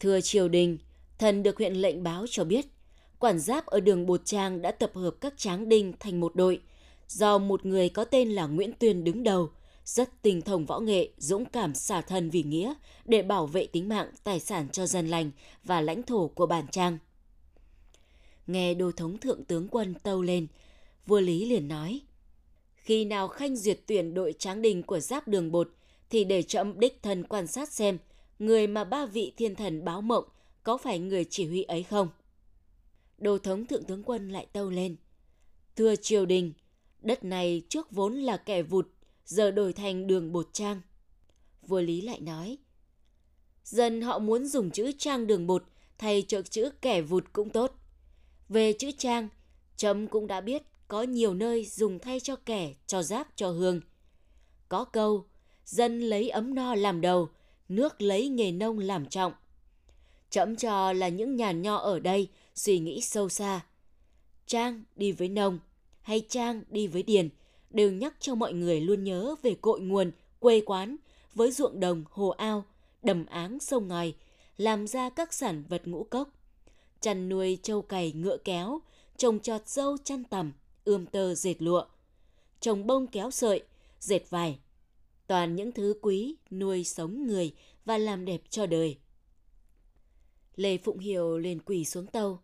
Thưa 0.00 0.20
triều 0.20 0.48
đình, 0.48 0.78
thần 1.18 1.42
được 1.42 1.58
huyện 1.58 1.74
lệnh 1.74 2.02
báo 2.02 2.26
cho 2.30 2.44
biết, 2.44 2.66
quản 3.18 3.38
giáp 3.38 3.66
ở 3.66 3.80
đường 3.80 4.06
Bột 4.06 4.20
Trang 4.24 4.62
đã 4.62 4.70
tập 4.70 4.90
hợp 4.94 5.14
các 5.20 5.34
tráng 5.36 5.68
đinh 5.68 5.92
thành 6.00 6.20
một 6.20 6.36
đội, 6.36 6.60
do 7.08 7.38
một 7.38 7.66
người 7.66 7.88
có 7.88 8.04
tên 8.04 8.28
là 8.28 8.46
Nguyễn 8.46 8.72
Tuyên 8.78 9.04
đứng 9.04 9.22
đầu, 9.22 9.50
rất 9.84 10.22
tình 10.22 10.42
thông 10.42 10.66
võ 10.66 10.80
nghệ, 10.80 11.08
dũng 11.18 11.44
cảm 11.44 11.74
xả 11.74 12.00
thân 12.00 12.30
vì 12.30 12.42
nghĩa 12.42 12.74
để 13.04 13.22
bảo 13.22 13.46
vệ 13.46 13.66
tính 13.66 13.88
mạng, 13.88 14.10
tài 14.24 14.40
sản 14.40 14.68
cho 14.72 14.86
dân 14.86 15.08
lành 15.08 15.30
và 15.64 15.80
lãnh 15.80 16.02
thổ 16.02 16.28
của 16.28 16.46
bản 16.46 16.66
trang. 16.70 16.98
Nghe 18.46 18.74
đô 18.74 18.92
thống 18.92 19.18
thượng 19.18 19.44
tướng 19.44 19.68
quân 19.68 19.94
tâu 20.02 20.22
lên, 20.22 20.46
vua 21.06 21.20
Lý 21.20 21.44
liền 21.44 21.68
nói, 21.68 22.00
khi 22.74 23.04
nào 23.04 23.28
khanh 23.28 23.56
duyệt 23.56 23.80
tuyển 23.86 24.14
đội 24.14 24.34
tráng 24.38 24.62
đình 24.62 24.82
của 24.82 25.00
giáp 25.00 25.28
đường 25.28 25.52
bột, 25.52 25.70
thì 26.10 26.24
để 26.24 26.42
trẫm 26.42 26.80
đích 26.80 27.02
thân 27.02 27.24
quan 27.24 27.46
sát 27.46 27.72
xem 27.72 27.98
người 28.38 28.66
mà 28.66 28.84
ba 28.84 29.06
vị 29.06 29.32
thiên 29.36 29.54
thần 29.54 29.84
báo 29.84 30.00
mộng 30.00 30.24
có 30.62 30.76
phải 30.76 30.98
người 30.98 31.24
chỉ 31.30 31.46
huy 31.46 31.62
ấy 31.62 31.82
không? 31.82 32.08
Đô 33.18 33.38
thống 33.38 33.66
thượng 33.66 33.84
tướng 33.84 34.02
quân 34.02 34.30
lại 34.30 34.46
tâu 34.52 34.70
lên. 34.70 34.96
Thưa 35.76 35.96
triều 35.96 36.26
đình, 36.26 36.52
đất 37.00 37.24
này 37.24 37.62
trước 37.68 37.90
vốn 37.90 38.14
là 38.14 38.36
kẻ 38.36 38.62
vụt, 38.62 38.88
giờ 39.24 39.50
đổi 39.50 39.72
thành 39.72 40.06
đường 40.06 40.32
bột 40.32 40.48
trang. 40.52 40.80
Vua 41.66 41.80
Lý 41.80 42.00
lại 42.00 42.20
nói. 42.20 42.58
Dân 43.64 44.00
họ 44.00 44.18
muốn 44.18 44.46
dùng 44.46 44.70
chữ 44.70 44.92
trang 44.98 45.26
đường 45.26 45.46
bột 45.46 45.64
thay 45.98 46.24
cho 46.28 46.42
chữ 46.42 46.70
kẻ 46.80 47.02
vụt 47.02 47.24
cũng 47.32 47.50
tốt. 47.50 47.78
Về 48.48 48.72
chữ 48.72 48.90
trang, 48.98 49.28
Trâm 49.76 50.06
cũng 50.06 50.26
đã 50.26 50.40
biết 50.40 50.62
có 50.88 51.02
nhiều 51.02 51.34
nơi 51.34 51.64
dùng 51.64 51.98
thay 51.98 52.20
cho 52.20 52.36
kẻ, 52.36 52.74
cho 52.86 53.02
giáp, 53.02 53.28
cho 53.36 53.50
hương. 53.50 53.80
Có 54.68 54.84
câu, 54.84 55.24
dân 55.64 56.00
lấy 56.00 56.28
ấm 56.28 56.54
no 56.54 56.74
làm 56.74 57.00
đầu, 57.00 57.28
nước 57.68 58.02
lấy 58.02 58.28
nghề 58.28 58.52
nông 58.52 58.78
làm 58.78 59.06
trọng. 59.06 59.32
Trẫm 60.30 60.56
cho 60.56 60.92
là 60.92 61.08
những 61.08 61.36
nhà 61.36 61.52
nho 61.52 61.76
ở 61.76 62.00
đây 62.00 62.28
suy 62.54 62.78
nghĩ 62.78 63.00
sâu 63.00 63.28
xa. 63.28 63.60
Trang 64.46 64.84
đi 64.96 65.12
với 65.12 65.28
nông 65.28 65.58
hay 66.02 66.26
Trang 66.28 66.62
đi 66.70 66.86
với 66.86 67.02
điền 67.02 67.28
đều 67.70 67.92
nhắc 67.92 68.14
cho 68.20 68.34
mọi 68.34 68.52
người 68.52 68.80
luôn 68.80 69.04
nhớ 69.04 69.34
về 69.42 69.54
cội 69.60 69.80
nguồn, 69.80 70.10
quê 70.40 70.62
quán 70.66 70.96
với 71.34 71.52
ruộng 71.52 71.80
đồng, 71.80 72.04
hồ 72.10 72.28
ao, 72.28 72.64
đầm 73.02 73.26
áng, 73.26 73.60
sông 73.60 73.88
ngòi, 73.88 74.14
làm 74.56 74.86
ra 74.86 75.10
các 75.10 75.32
sản 75.32 75.64
vật 75.68 75.82
ngũ 75.86 76.04
cốc. 76.04 76.28
Chăn 77.04 77.28
nuôi 77.28 77.58
trâu 77.62 77.82
cày 77.82 78.12
ngựa 78.12 78.36
kéo, 78.36 78.80
trồng 79.16 79.40
trọt 79.40 79.68
dâu 79.68 79.96
chăn 80.04 80.24
tằm, 80.24 80.52
ươm 80.84 81.06
tơ 81.06 81.34
dệt 81.34 81.54
lụa, 81.58 81.84
trồng 82.60 82.86
bông 82.86 83.06
kéo 83.06 83.30
sợi, 83.30 83.62
dệt 84.00 84.30
vải, 84.30 84.58
toàn 85.26 85.56
những 85.56 85.72
thứ 85.72 85.94
quý 86.02 86.34
nuôi 86.50 86.84
sống 86.84 87.26
người 87.26 87.54
và 87.84 87.98
làm 87.98 88.24
đẹp 88.24 88.40
cho 88.50 88.66
đời. 88.66 88.98
Lê 90.56 90.78
Phụng 90.78 90.98
Hiểu 90.98 91.38
liền 91.38 91.58
quỳ 91.60 91.84
xuống 91.84 92.06
tâu. 92.06 92.38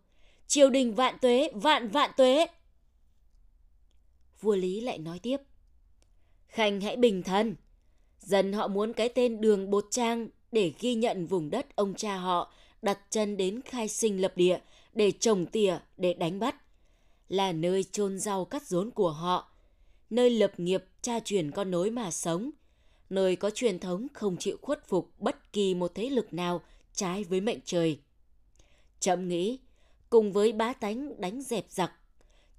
Triều 0.47 0.69
đình 0.69 0.93
vạn 0.93 1.17
tuế, 1.21 1.49
vạn 1.53 1.87
vạn 1.87 2.11
tuế. 2.17 2.47
Vua 4.41 4.55
Lý 4.55 4.81
lại 4.81 4.97
nói 4.97 5.19
tiếp. 5.19 5.37
Khanh 6.47 6.81
hãy 6.81 6.95
bình 6.95 7.23
thân. 7.23 7.55
Dân 8.19 8.53
họ 8.53 8.67
muốn 8.67 8.93
cái 8.93 9.09
tên 9.09 9.41
đường 9.41 9.69
Bột 9.69 9.85
Trang 9.91 10.27
để 10.51 10.73
ghi 10.79 10.95
nhận 10.95 11.27
vùng 11.27 11.49
đất 11.49 11.75
ông 11.75 11.93
cha 11.93 12.17
họ 12.17 12.53
đặt 12.81 12.99
chân 13.09 13.37
đến 13.37 13.61
khai 13.65 13.87
sinh 13.87 14.21
lập 14.21 14.33
địa 14.35 14.59
để 14.93 15.11
trồng 15.11 15.45
tỉa, 15.45 15.77
để 15.97 16.13
đánh 16.13 16.39
bắt. 16.39 16.55
Là 17.29 17.51
nơi 17.51 17.83
chôn 17.83 18.19
rau 18.19 18.45
cắt 18.45 18.67
rốn 18.67 18.91
của 18.91 19.11
họ, 19.11 19.51
nơi 20.09 20.29
lập 20.29 20.51
nghiệp 20.57 20.83
cha 21.01 21.19
truyền 21.19 21.51
con 21.51 21.71
nối 21.71 21.91
mà 21.91 22.11
sống, 22.11 22.51
nơi 23.09 23.35
có 23.35 23.49
truyền 23.49 23.79
thống 23.79 24.07
không 24.13 24.37
chịu 24.37 24.57
khuất 24.61 24.87
phục 24.87 25.11
bất 25.19 25.53
kỳ 25.53 25.73
một 25.73 25.91
thế 25.95 26.09
lực 26.09 26.33
nào 26.33 26.61
trái 26.93 27.23
với 27.23 27.41
mệnh 27.41 27.59
trời. 27.65 27.99
Chậm 28.99 29.27
nghĩ, 29.27 29.59
cùng 30.09 30.31
với 30.31 30.51
bá 30.51 30.73
tánh 30.73 31.21
đánh 31.21 31.41
dẹp 31.41 31.65
giặc, 31.69 31.91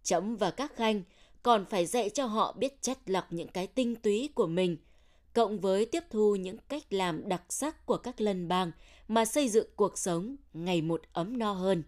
chấm 0.02 0.36
và 0.36 0.50
các 0.50 0.76
khanh 0.76 1.02
còn 1.42 1.64
phải 1.64 1.86
dạy 1.86 2.10
cho 2.10 2.26
họ 2.26 2.52
biết 2.52 2.82
chất 2.82 2.98
lọc 3.06 3.32
những 3.32 3.48
cái 3.48 3.66
tinh 3.66 3.96
túy 3.96 4.28
của 4.34 4.46
mình, 4.46 4.76
cộng 5.32 5.60
với 5.60 5.86
tiếp 5.86 6.04
thu 6.10 6.36
những 6.36 6.56
cách 6.68 6.92
làm 6.92 7.28
đặc 7.28 7.42
sắc 7.48 7.86
của 7.86 7.96
các 7.96 8.20
lân 8.20 8.48
bang 8.48 8.70
mà 9.08 9.24
xây 9.24 9.48
dựng 9.48 9.66
cuộc 9.76 9.98
sống 9.98 10.36
ngày 10.52 10.82
một 10.82 11.02
ấm 11.12 11.38
no 11.38 11.52
hơn. 11.52 11.82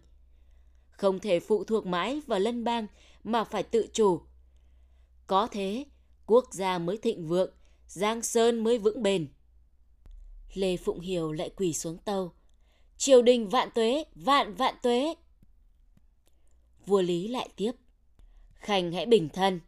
Không 0.89 1.19
thể 1.19 1.39
phụ 1.39 1.63
thuộc 1.63 1.85
mãi 1.85 2.21
vào 2.27 2.39
lân 2.39 2.63
bang 2.63 2.87
mà 3.23 3.43
phải 3.43 3.63
tự 3.63 3.87
chủ. 3.93 4.21
Có 5.27 5.47
thế, 5.47 5.85
quốc 6.25 6.53
gia 6.53 6.77
mới 6.77 6.97
thịnh 6.97 7.27
vượng, 7.27 7.51
Giang 7.87 8.21
Sơn 8.21 8.63
mới 8.63 8.77
vững 8.77 9.03
bền. 9.03 9.27
Lê 10.53 10.77
Phụng 10.77 10.99
Hiểu 10.99 11.31
lại 11.31 11.49
quỳ 11.49 11.73
xuống 11.73 11.97
tâu. 11.97 12.31
Triều 12.97 13.21
đình 13.21 13.49
vạn 13.49 13.69
tuế, 13.75 14.05
vạn 14.15 14.55
vạn 14.55 14.75
tuế. 14.83 15.15
Vua 16.85 17.01
Lý 17.01 17.27
lại 17.27 17.49
tiếp. 17.55 17.71
Khanh 18.53 18.91
hãy 18.91 19.05
bình 19.05 19.29
thân. 19.29 19.59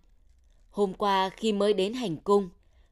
Hôm 0.69 0.93
qua 0.93 1.29
khi 1.29 1.53
mới 1.53 1.74
đến 1.74 1.93
hành 1.93 2.17
cung, 2.17 2.50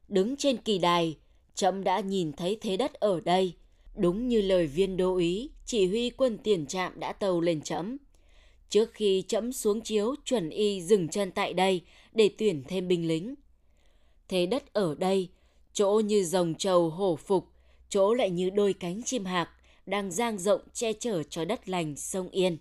đứng 0.08 0.36
trên 0.36 0.56
kỳ 0.56 0.78
đài, 0.78 1.16
trẫm 1.54 1.84
đã 1.84 2.00
nhìn 2.00 2.32
thấy 2.32 2.58
thế 2.60 2.76
đất 2.76 2.94
ở 2.94 3.20
đây. 3.20 3.52
Đúng 3.96 4.28
như 4.28 4.40
lời 4.40 4.66
viên 4.66 4.96
đô 4.96 5.16
ý 5.16 5.50
chỉ 5.64 5.86
huy 5.86 6.10
quân 6.10 6.38
tiền 6.38 6.66
trạm 6.66 7.00
đã 7.00 7.12
tàu 7.12 7.40
lên 7.40 7.60
trẫm. 7.60 7.96
Trước 8.70 8.94
khi 8.94 9.24
trẫm 9.28 9.52
xuống 9.52 9.80
chiếu, 9.80 10.14
chuẩn 10.24 10.50
y 10.50 10.82
dừng 10.82 11.08
chân 11.08 11.30
tại 11.30 11.52
đây 11.54 11.80
để 12.12 12.30
tuyển 12.38 12.62
thêm 12.68 12.88
binh 12.88 13.08
lính 13.08 13.34
thế 14.28 14.46
đất 14.46 14.72
ở 14.72 14.94
đây, 14.94 15.28
chỗ 15.72 16.00
như 16.04 16.24
rồng 16.24 16.54
trầu 16.54 16.90
hổ 16.90 17.16
phục, 17.16 17.46
chỗ 17.88 18.14
lại 18.14 18.30
như 18.30 18.50
đôi 18.50 18.72
cánh 18.72 19.02
chim 19.02 19.24
hạc, 19.24 19.50
đang 19.86 20.10
giang 20.10 20.38
rộng 20.38 20.60
che 20.72 20.92
chở 20.92 21.22
cho 21.22 21.44
đất 21.44 21.68
lành 21.68 21.96
sông 21.96 22.28
Yên. 22.28 22.58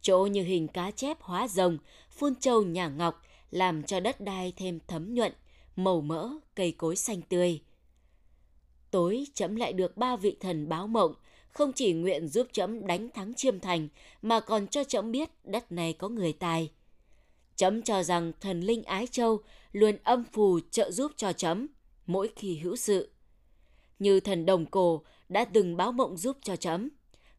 Chỗ 0.00 0.26
như 0.26 0.42
hình 0.42 0.68
cá 0.68 0.90
chép 0.90 1.20
hóa 1.20 1.48
rồng, 1.48 1.78
phun 2.10 2.34
trâu 2.40 2.62
nhà 2.62 2.88
ngọc, 2.88 3.22
làm 3.50 3.82
cho 3.82 4.00
đất 4.00 4.20
đai 4.20 4.52
thêm 4.56 4.78
thấm 4.88 5.14
nhuận, 5.14 5.32
màu 5.76 6.00
mỡ, 6.00 6.30
cây 6.54 6.72
cối 6.72 6.96
xanh 6.96 7.22
tươi. 7.22 7.60
Tối 8.90 9.26
chấm 9.34 9.56
lại 9.56 9.72
được 9.72 9.96
ba 9.96 10.16
vị 10.16 10.36
thần 10.40 10.68
báo 10.68 10.86
mộng, 10.86 11.14
không 11.48 11.72
chỉ 11.72 11.92
nguyện 11.92 12.28
giúp 12.28 12.46
chấm 12.52 12.86
đánh 12.86 13.08
thắng 13.08 13.34
chiêm 13.34 13.60
thành, 13.60 13.88
mà 14.22 14.40
còn 14.40 14.66
cho 14.66 14.84
chấm 14.84 15.12
biết 15.12 15.30
đất 15.44 15.72
này 15.72 15.92
có 15.92 16.08
người 16.08 16.32
tài. 16.32 16.70
Chấm 17.56 17.82
cho 17.82 18.02
rằng 18.02 18.32
thần 18.40 18.60
linh 18.60 18.82
Ái 18.82 19.06
Châu 19.06 19.40
luôn 19.72 19.96
âm 20.04 20.24
phù 20.32 20.60
trợ 20.70 20.90
giúp 20.90 21.12
cho 21.16 21.32
chấm 21.32 21.66
mỗi 22.06 22.30
khi 22.36 22.58
hữu 22.58 22.76
sự. 22.76 23.10
Như 23.98 24.20
thần 24.20 24.46
Đồng 24.46 24.66
Cổ 24.66 25.02
đã 25.28 25.44
từng 25.44 25.76
báo 25.76 25.92
mộng 25.92 26.16
giúp 26.16 26.36
cho 26.42 26.56
chấm. 26.56 26.88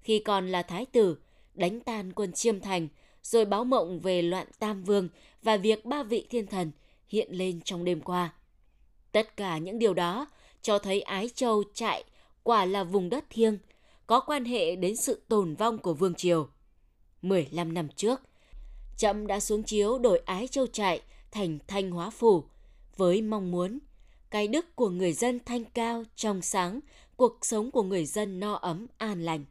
Khi 0.01 0.19
còn 0.19 0.47
là 0.49 0.63
thái 0.63 0.85
tử, 0.85 1.17
đánh 1.53 1.79
tan 1.79 2.13
quân 2.13 2.31
chiêm 2.31 2.59
thành, 2.59 2.87
rồi 3.23 3.45
báo 3.45 3.63
mộng 3.63 3.99
về 3.99 4.21
loạn 4.21 4.47
Tam 4.59 4.83
Vương 4.83 5.09
và 5.43 5.57
việc 5.57 5.85
ba 5.85 6.03
vị 6.03 6.27
thiên 6.29 6.47
thần 6.47 6.71
hiện 7.11 7.27
lên 7.31 7.61
trong 7.61 7.85
đêm 7.85 8.01
qua. 8.01 8.33
Tất 9.11 9.37
cả 9.37 9.57
những 9.57 9.79
điều 9.79 9.93
đó, 9.93 10.27
cho 10.61 10.79
thấy 10.79 11.01
Ái 11.01 11.29
Châu 11.35 11.63
trại 11.73 12.03
quả 12.43 12.65
là 12.65 12.83
vùng 12.83 13.09
đất 13.09 13.25
thiêng, 13.29 13.57
có 14.07 14.19
quan 14.19 14.45
hệ 14.45 14.75
đến 14.75 14.95
sự 14.95 15.21
tồn 15.27 15.55
vong 15.55 15.77
của 15.77 15.93
Vương 15.93 16.15
Triều. 16.15 16.47
15 17.21 17.73
năm 17.73 17.87
trước, 17.95 18.21
Trẫm 18.97 19.27
đã 19.27 19.39
xuống 19.39 19.63
chiếu 19.63 19.99
đổi 19.99 20.21
Ái 20.25 20.47
Châu 20.47 20.67
trại 20.67 21.01
thành 21.31 21.59
Thanh 21.67 21.91
Hóa 21.91 22.09
Phủ 22.09 22.43
với 22.97 23.21
mong 23.21 23.51
muốn 23.51 23.79
cái 24.29 24.47
đức 24.47 24.75
của 24.75 24.89
người 24.89 25.13
dân 25.13 25.39
thanh 25.45 25.63
cao, 25.63 26.03
trong 26.15 26.41
sáng, 26.41 26.79
cuộc 27.15 27.37
sống 27.41 27.71
của 27.71 27.83
người 27.83 28.05
dân 28.05 28.39
no 28.39 28.53
ấm, 28.53 28.87
an 28.97 29.25
lành. 29.25 29.45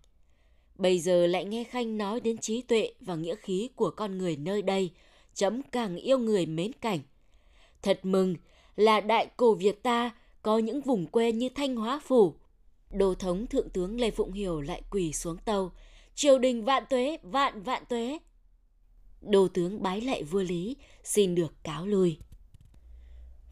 Bây 0.78 0.98
giờ 0.98 1.26
lại 1.26 1.44
nghe 1.44 1.64
Khanh 1.64 1.98
nói 1.98 2.20
đến 2.20 2.38
trí 2.38 2.62
tuệ 2.62 2.92
và 3.00 3.14
nghĩa 3.14 3.34
khí 3.34 3.70
của 3.76 3.90
con 3.90 4.18
người 4.18 4.36
nơi 4.36 4.62
đây, 4.62 4.90
chấm 5.34 5.62
càng 5.62 5.96
yêu 5.96 6.18
người 6.18 6.46
mến 6.46 6.72
cảnh. 6.72 7.00
Thật 7.82 8.00
mừng 8.02 8.34
là 8.76 9.00
đại 9.00 9.28
cổ 9.37 9.54
Việt 9.54 9.82
ta 9.82 10.10
có 10.42 10.58
những 10.58 10.80
vùng 10.80 11.06
quê 11.06 11.32
như 11.32 11.49
Thanh 11.49 11.76
Hóa 11.76 12.00
Phủ. 12.04 12.34
Đô 12.90 13.14
thống 13.14 13.46
Thượng 13.46 13.68
tướng 13.68 14.00
Lê 14.00 14.10
Phụng 14.10 14.32
Hiểu 14.32 14.60
lại 14.60 14.82
quỳ 14.90 15.12
xuống 15.12 15.37
tàu, 15.37 15.72
triều 16.14 16.38
đình 16.38 16.64
vạn 16.64 16.84
tuế, 16.90 17.18
vạn 17.22 17.62
vạn 17.62 17.82
tuế. 17.88 18.18
Đô 19.20 19.49
tướng 19.49 19.82
bái 19.82 20.00
lại 20.00 20.22
vua 20.22 20.42
Lý, 20.42 20.76
xin 21.04 21.34
được 21.34 21.54
cáo 21.64 21.87
lui. 21.87 22.18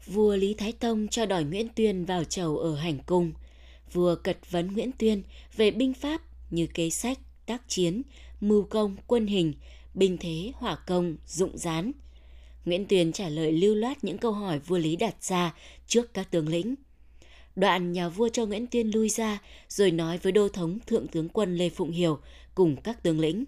Vua 0.05 0.35
Lý 0.35 0.53
Thái 0.53 0.71
Tông 0.71 1.07
cho 1.07 1.25
đòi 1.25 1.43
Nguyễn 1.43 1.67
Tuyên 1.75 2.05
vào 2.05 2.23
chầu 2.23 2.57
ở 2.57 2.75
hành 2.75 2.99
cung. 3.05 3.33
Vua 3.93 4.15
cật 4.15 4.51
vấn 4.51 4.73
Nguyễn 4.73 4.91
Tuyên 4.99 5.23
về 5.55 5.71
binh 5.71 5.93
pháp 5.93 6.21
như 6.49 6.67
kế 6.73 6.89
sách, 6.89 7.19
tác 7.45 7.61
chiến, 7.67 8.01
mưu 8.41 8.63
công, 8.63 8.95
quân 9.07 9.27
hình, 9.27 9.53
binh 9.93 10.17
thế, 10.17 10.51
hỏa 10.55 10.75
công, 10.75 11.17
dụng 11.25 11.57
gián. 11.57 11.91
Nguyễn 12.65 12.85
Tuyền 12.85 13.11
trả 13.11 13.29
lời 13.29 13.51
lưu 13.51 13.75
loát 13.75 14.03
những 14.03 14.17
câu 14.17 14.31
hỏi 14.31 14.59
vua 14.59 14.77
Lý 14.77 14.95
đặt 14.95 15.23
ra 15.23 15.55
trước 15.87 16.13
các 16.13 16.31
tướng 16.31 16.49
lĩnh. 16.49 16.75
Đoạn 17.55 17.91
nhà 17.91 18.09
vua 18.09 18.29
cho 18.29 18.45
Nguyễn 18.45 18.67
Tuyên 18.67 18.91
lui 18.91 19.09
ra 19.09 19.41
rồi 19.67 19.91
nói 19.91 20.17
với 20.17 20.31
đô 20.31 20.49
thống 20.49 20.79
thượng 20.87 21.07
tướng 21.07 21.29
quân 21.29 21.57
Lê 21.57 21.69
Phụng 21.69 21.91
Hiểu 21.91 22.19
cùng 22.55 22.75
các 22.81 23.03
tướng 23.03 23.19
lĩnh. 23.19 23.45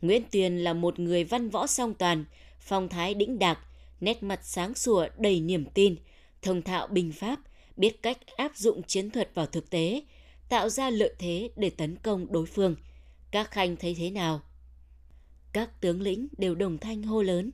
Nguyễn 0.00 0.22
Tuyền 0.32 0.58
là 0.58 0.72
một 0.72 0.98
người 0.98 1.24
văn 1.24 1.50
võ 1.50 1.66
song 1.66 1.94
toàn, 1.94 2.24
phong 2.60 2.88
thái 2.88 3.14
đĩnh 3.14 3.38
đạc, 3.38 3.58
nét 4.00 4.22
mặt 4.22 4.40
sáng 4.42 4.74
sủa 4.74 5.08
đầy 5.18 5.40
niềm 5.40 5.64
tin, 5.74 5.96
thông 6.42 6.62
thạo 6.62 6.86
binh 6.86 7.12
pháp, 7.12 7.40
biết 7.76 8.02
cách 8.02 8.18
áp 8.36 8.56
dụng 8.56 8.82
chiến 8.82 9.10
thuật 9.10 9.30
vào 9.34 9.46
thực 9.46 9.70
tế, 9.70 10.02
tạo 10.48 10.68
ra 10.68 10.90
lợi 10.90 11.14
thế 11.18 11.50
để 11.56 11.70
tấn 11.70 11.96
công 11.96 12.32
đối 12.32 12.46
phương. 12.46 12.76
Các 13.30 13.50
khanh 13.50 13.76
thấy 13.76 13.94
thế 13.94 14.10
nào? 14.10 14.40
Các 15.52 15.80
tướng 15.80 16.00
lĩnh 16.00 16.28
đều 16.38 16.54
đồng 16.54 16.78
thanh 16.78 17.02
hô 17.02 17.22
lớn. 17.22 17.50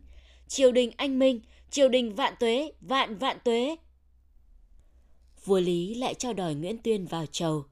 Triều 0.55 0.73
đình 0.73 0.91
anh 0.97 1.19
minh, 1.19 1.41
triều 1.71 1.89
đình 1.89 2.15
vạn 2.15 2.35
tuế, 2.41 2.73
vạn 2.81 3.19
vạn 3.19 3.39
tuế. 3.45 3.77
Vua 5.45 5.61
Lý 5.61 5.95
lại 5.95 6.15
cho 6.15 6.33
đòi 6.33 6.55
Nguyễn 6.55 6.79
Tuyên 6.79 7.07
vào 7.07 7.27
chầu. 7.27 7.65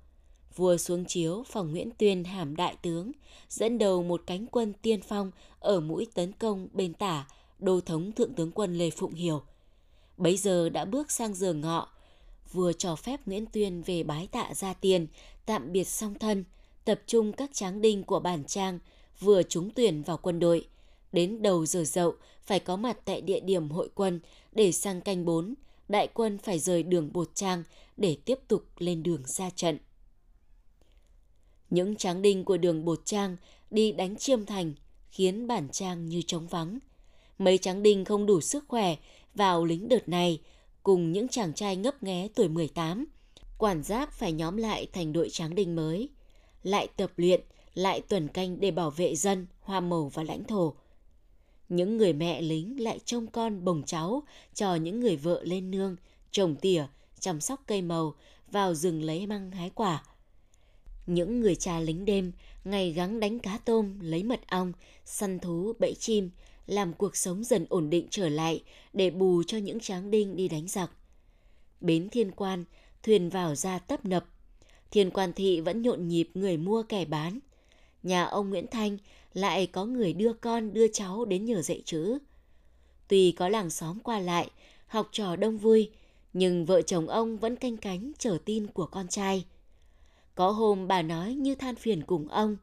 Vua 0.57 0.77
xuống 0.77 1.05
chiếu 1.05 1.45
phòng 1.47 1.71
Nguyễn 1.71 1.91
Tuyên 1.99 2.25
hàm 2.25 2.57
đại 2.57 2.77
tướng, 2.83 3.13
dẫn 3.49 3.79
đầu 3.79 4.03
một 4.03 4.23
cánh 4.27 4.47
quân 4.47 4.73
tiên 4.83 5.01
phong 5.03 5.31
ở 5.59 5.81
mũi 5.81 6.07
tấn 6.15 6.33
công 6.33 6.69
bên 6.73 6.95
tả, 6.95 7.29
đô 7.59 7.81
thống 7.81 8.13
thượng 8.13 8.35
tướng 8.35 8.51
quân 8.51 8.79
Lê 8.79 8.91
Phụng 8.91 9.15
Hiểu. 9.15 9.43
Bấy 10.17 10.37
giờ 10.37 10.69
đã 10.69 10.85
bước 10.85 11.11
sang 11.11 11.35
giờ 11.35 11.53
ngọ, 11.53 11.89
vừa 12.53 12.73
cho 12.73 12.97
phép 12.97 13.21
Nguyễn 13.27 13.47
Tuyên 13.47 13.83
về 13.83 14.03
bái 14.03 14.27
tạ 14.27 14.51
gia 14.55 14.75
tiền, 14.75 15.07
tạm 15.47 15.73
biệt 15.73 15.85
song 15.85 16.15
thân, 16.19 16.45
tập 16.85 17.01
trung 17.07 17.33
các 17.33 17.51
tráng 17.53 17.81
đinh 17.81 18.05
của 18.05 18.21
bản 18.21 18.45
trang, 18.45 18.79
vừa 19.21 19.43
trúng 19.43 19.71
tuyển 19.71 20.03
vào 20.03 20.17
quân 20.17 20.39
đội. 20.39 20.67
Đến 21.12 21.43
đầu 21.43 21.67
giờ 21.67 21.85
dậu 21.85 22.14
phải 22.43 22.61
có 22.61 22.76
mặt 22.76 22.99
tại 23.05 23.21
địa 23.21 23.40
điểm 23.40 23.71
hội 23.71 23.88
quân 23.95 24.21
để 24.52 24.73
sang 24.73 25.00
canh 25.00 25.25
bốn, 25.25 25.55
đại 25.88 26.09
quân 26.14 26.38
phải 26.38 26.59
rời 26.59 26.83
đường 26.83 27.12
Bột 27.12 27.31
Trang 27.35 27.62
để 27.97 28.17
tiếp 28.25 28.38
tục 28.49 28.64
lên 28.79 29.02
đường 29.02 29.23
ra 29.26 29.50
trận. 29.50 29.78
Những 31.71 31.97
tráng 31.97 32.23
đinh 32.23 32.45
của 32.45 32.56
đường 32.56 32.85
Bột 32.85 33.00
Trang 33.04 33.37
đi 33.71 33.93
đánh 33.93 34.17
chiêm 34.17 34.47
thành 34.47 34.75
khiến 35.11 35.47
bản 35.47 35.69
trang 35.73 36.06
như 36.06 36.23
trống 36.23 36.47
vắng. 36.47 36.78
Mấy 37.39 37.58
tráng 37.58 37.82
đinh 37.82 38.04
không 38.04 38.26
đủ 38.26 38.41
sức 38.41 38.65
khỏe 38.69 38.97
vào 39.35 39.65
lính 39.65 39.89
đợt 39.89 40.08
này 40.08 40.41
cùng 40.82 41.13
những 41.13 41.28
chàng 41.28 41.54
trai 41.54 41.76
ngấp 41.76 42.02
nghé 42.02 42.28
tuổi 42.35 42.49
18. 42.49 43.06
Quản 43.58 43.82
giáp 43.82 44.13
phải 44.13 44.32
nhóm 44.32 44.56
lại 44.56 44.87
thành 44.93 45.13
đội 45.13 45.30
tráng 45.30 45.54
đinh 45.54 45.76
mới, 45.76 46.08
lại 46.63 46.89
tập 46.97 47.13
luyện, 47.17 47.41
lại 47.75 48.00
tuần 48.00 48.28
canh 48.28 48.61
để 48.61 48.71
bảo 48.71 48.91
vệ 48.91 49.15
dân, 49.15 49.47
hoa 49.61 49.80
màu 49.80 50.08
và 50.15 50.23
lãnh 50.23 50.45
thổ. 50.45 50.75
Những 51.71 51.97
người 51.97 52.13
mẹ 52.13 52.43
lính 52.43 52.83
lại 52.83 52.99
trông 53.04 53.26
con 53.26 53.65
bồng 53.65 53.83
cháu 53.87 54.23
cho 54.54 54.75
những 54.75 55.00
người 55.00 55.17
vợ 55.17 55.43
lên 55.45 55.71
nương, 55.71 55.97
trồng 56.30 56.56
tỉa, 56.56 56.85
chăm 57.21 57.41
sóc 57.41 57.63
cây 57.67 57.83
màu, 57.83 58.15
vào 58.50 58.75
rừng 58.75 59.02
lấy 59.02 59.26
măng 59.26 59.50
hái 59.50 59.71
quả. 59.71 60.04
Những 61.06 61.41
người 61.41 61.54
cha 61.54 61.80
lính 61.80 62.04
đêm 62.04 62.33
ngày 62.65 62.93
gắng 62.93 63.21
đánh 63.21 63.39
cá 63.39 63.59
tôm, 63.65 64.00
lấy 64.00 64.23
mật 64.23 64.41
ong, 64.47 64.73
săn 65.04 65.39
thú, 65.39 65.73
bẫy 65.78 65.95
chim, 65.95 66.30
làm 66.67 66.93
cuộc 66.93 67.17
sống 67.17 67.45
dần 67.45 67.67
ổn 67.69 67.91
định 67.91 68.06
trở 68.11 68.28
lại 68.28 68.63
để 68.93 69.11
bù 69.11 69.43
cho 69.43 69.59
những 69.59 69.80
tráng 69.80 70.11
đinh 70.11 70.37
đi 70.37 70.49
đánh 70.49 70.69
giặc. 70.69 70.91
Bến 71.80 72.09
thiên 72.09 72.30
quan, 72.30 72.65
thuyền 73.02 73.28
vào 73.28 73.54
ra 73.54 73.78
tấp 73.78 74.04
nập. 74.04 74.26
Thiên 74.91 75.11
quan 75.11 75.33
thị 75.33 75.61
vẫn 75.61 75.83
nhộn 75.83 76.09
nhịp 76.09 76.30
người 76.35 76.56
mua 76.56 76.83
kẻ 76.83 77.04
bán. 77.04 77.39
Nhà 78.02 78.25
ông 78.25 78.50
Nguyễn 78.50 78.67
Thanh 78.71 78.99
lại 79.34 79.66
có 79.66 79.84
người 79.84 80.12
đưa 80.12 80.32
con 80.32 80.73
đưa 80.73 80.88
cháu 80.88 81.25
đến 81.25 81.45
nhờ 81.45 81.62
dạy 81.62 81.82
chữ. 81.84 82.19
Tuy 83.08 83.32
có 83.32 83.49
làng 83.49 83.71
xóm 83.71 84.00
qua 84.00 84.19
lại, 84.19 84.50
học 84.86 85.08
trò 85.12 85.36
đông 85.36 85.58
vui, 85.58 85.90
nhưng 86.32 86.66
vợ 86.66 86.82
chồng 86.82 87.08
ông 87.08 87.38
vẫn 87.38 87.56
canh 87.56 87.76
cánh 87.76 88.12
chờ 88.19 88.38
tin 88.45 88.66
của 88.66 88.86
con 88.86 89.08
trai. 89.08 89.45
Có 90.34 90.50
hôm 90.50 90.88
bà 90.88 91.02
nói 91.02 91.34
như 91.34 91.54
than 91.54 91.76
phiền 91.76 92.02
cùng 92.02 92.28
ông, 92.28 92.56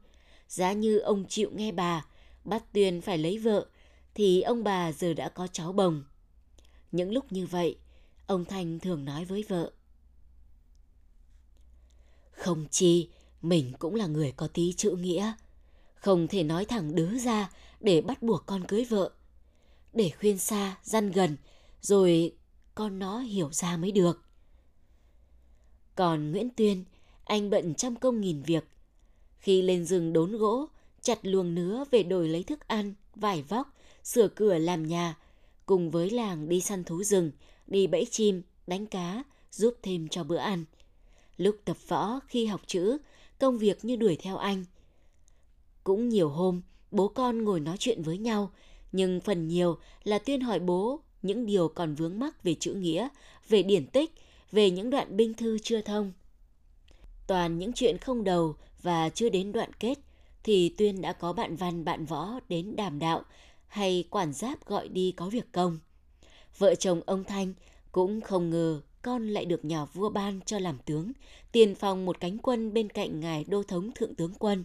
giá 0.47 0.73
như 0.73 0.99
ông 0.99 1.25
chịu 1.29 1.51
nghe 1.55 1.71
bà, 1.71 2.05
bắt 2.43 2.73
tuyền 2.73 3.01
phải 3.01 3.17
lấy 3.17 3.37
vợ 3.37 3.65
thì 4.13 4.41
ông 4.41 4.63
bà 4.63 4.91
giờ 4.91 5.13
đã 5.13 5.29
có 5.29 5.47
cháu 5.47 5.73
bồng. 5.73 6.03
Những 6.91 7.11
lúc 7.11 7.31
như 7.31 7.45
vậy, 7.45 7.77
ông 8.27 8.45
Thanh 8.45 8.79
thường 8.79 9.05
nói 9.05 9.25
với 9.25 9.43
vợ. 9.47 9.71
Không 12.31 12.65
chi, 12.71 13.09
mình 13.41 13.73
cũng 13.79 13.95
là 13.95 14.07
người 14.07 14.31
có 14.31 14.47
tí 14.47 14.73
chữ 14.73 14.91
nghĩa. 14.91 15.33
Không 15.99 16.27
thể 16.27 16.43
nói 16.43 16.65
thẳng 16.65 16.95
đứa 16.95 17.17
ra 17.17 17.49
để 17.79 18.01
bắt 18.01 18.23
buộc 18.23 18.45
con 18.45 18.63
cưới 18.67 18.85
vợ. 18.85 19.11
Để 19.93 20.11
khuyên 20.19 20.37
xa, 20.37 20.77
răn 20.83 21.11
gần, 21.11 21.37
rồi 21.81 22.35
con 22.75 22.99
nó 22.99 23.19
hiểu 23.19 23.49
ra 23.51 23.77
mới 23.77 23.91
được. 23.91 24.21
Còn 25.95 26.31
Nguyễn 26.31 26.49
Tuyên, 26.49 26.83
anh 27.23 27.49
bận 27.49 27.75
trăm 27.75 27.95
công 27.95 28.21
nghìn 28.21 28.41
việc. 28.41 28.67
Khi 29.39 29.61
lên 29.61 29.85
rừng 29.85 30.13
đốn 30.13 30.37
gỗ, 30.37 30.67
chặt 31.01 31.19
luồng 31.21 31.55
nứa 31.55 31.83
về 31.91 32.03
đổi 32.03 32.27
lấy 32.27 32.43
thức 32.43 32.67
ăn, 32.67 32.93
vải 33.15 33.41
vóc, 33.41 33.73
sửa 34.03 34.27
cửa 34.27 34.57
làm 34.57 34.87
nhà, 34.87 35.17
cùng 35.65 35.91
với 35.91 36.09
làng 36.09 36.49
đi 36.49 36.61
săn 36.61 36.83
thú 36.83 37.03
rừng, 37.03 37.31
đi 37.67 37.87
bẫy 37.87 38.05
chim, 38.11 38.41
đánh 38.67 38.85
cá, 38.85 39.23
giúp 39.51 39.75
thêm 39.81 40.07
cho 40.07 40.23
bữa 40.23 40.37
ăn. 40.37 40.65
Lúc 41.37 41.57
tập 41.65 41.77
võ, 41.87 42.19
khi 42.27 42.45
học 42.45 42.61
chữ, 42.67 42.97
công 43.39 43.57
việc 43.57 43.85
như 43.85 43.95
đuổi 43.95 44.17
theo 44.21 44.37
anh. 44.37 44.65
Cũng 45.87 46.09
nhiều 46.09 46.29
hôm, 46.29 46.61
bố 46.91 47.07
con 47.07 47.43
ngồi 47.43 47.59
nói 47.59 47.75
chuyện 47.79 48.01
với 48.01 48.17
nhau, 48.17 48.51
nhưng 48.91 49.19
phần 49.19 49.47
nhiều 49.47 49.77
là 50.03 50.19
tuyên 50.19 50.41
hỏi 50.41 50.59
bố 50.59 50.99
những 51.21 51.45
điều 51.45 51.67
còn 51.67 51.95
vướng 51.95 52.19
mắc 52.19 52.43
về 52.43 52.55
chữ 52.59 52.73
nghĩa, 52.73 53.07
về 53.49 53.63
điển 53.63 53.87
tích, 53.87 54.11
về 54.51 54.71
những 54.71 54.89
đoạn 54.89 55.17
binh 55.17 55.33
thư 55.33 55.57
chưa 55.63 55.81
thông. 55.81 56.11
Toàn 57.27 57.57
những 57.57 57.73
chuyện 57.73 57.97
không 57.97 58.23
đầu 58.23 58.55
và 58.81 59.09
chưa 59.09 59.29
đến 59.29 59.51
đoạn 59.51 59.73
kết, 59.73 59.99
thì 60.43 60.69
Tuyên 60.69 61.01
đã 61.01 61.13
có 61.13 61.33
bạn 61.33 61.55
văn 61.55 61.85
bạn 61.85 62.05
võ 62.05 62.39
đến 62.49 62.75
đàm 62.75 62.99
đạo 62.99 63.21
hay 63.67 64.03
quản 64.09 64.33
giáp 64.33 64.65
gọi 64.65 64.87
đi 64.87 65.11
có 65.11 65.29
việc 65.29 65.51
công. 65.51 65.79
Vợ 66.57 66.75
chồng 66.75 67.01
ông 67.05 67.23
Thanh 67.23 67.53
cũng 67.91 68.21
không 68.21 68.49
ngờ 68.49 68.81
con 69.01 69.27
lại 69.27 69.45
được 69.45 69.65
nhà 69.65 69.85
vua 69.85 70.09
ban 70.09 70.39
cho 70.45 70.59
làm 70.59 70.77
tướng, 70.85 71.11
tiền 71.51 71.75
phòng 71.75 72.05
một 72.05 72.19
cánh 72.19 72.37
quân 72.37 72.73
bên 72.73 72.89
cạnh 72.89 73.19
ngài 73.19 73.43
đô 73.43 73.63
thống 73.63 73.91
thượng 73.95 74.15
tướng 74.15 74.33
quân. 74.39 74.63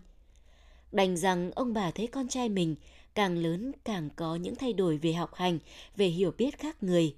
Đành 0.92 1.16
rằng 1.16 1.50
ông 1.54 1.72
bà 1.72 1.90
thấy 1.90 2.06
con 2.06 2.28
trai 2.28 2.48
mình 2.48 2.76
càng 3.14 3.38
lớn 3.38 3.72
càng 3.84 4.08
có 4.16 4.36
những 4.36 4.54
thay 4.54 4.72
đổi 4.72 4.96
về 4.98 5.12
học 5.12 5.34
hành, 5.34 5.58
về 5.96 6.06
hiểu 6.06 6.32
biết 6.38 6.58
khác 6.58 6.82
người. 6.82 7.16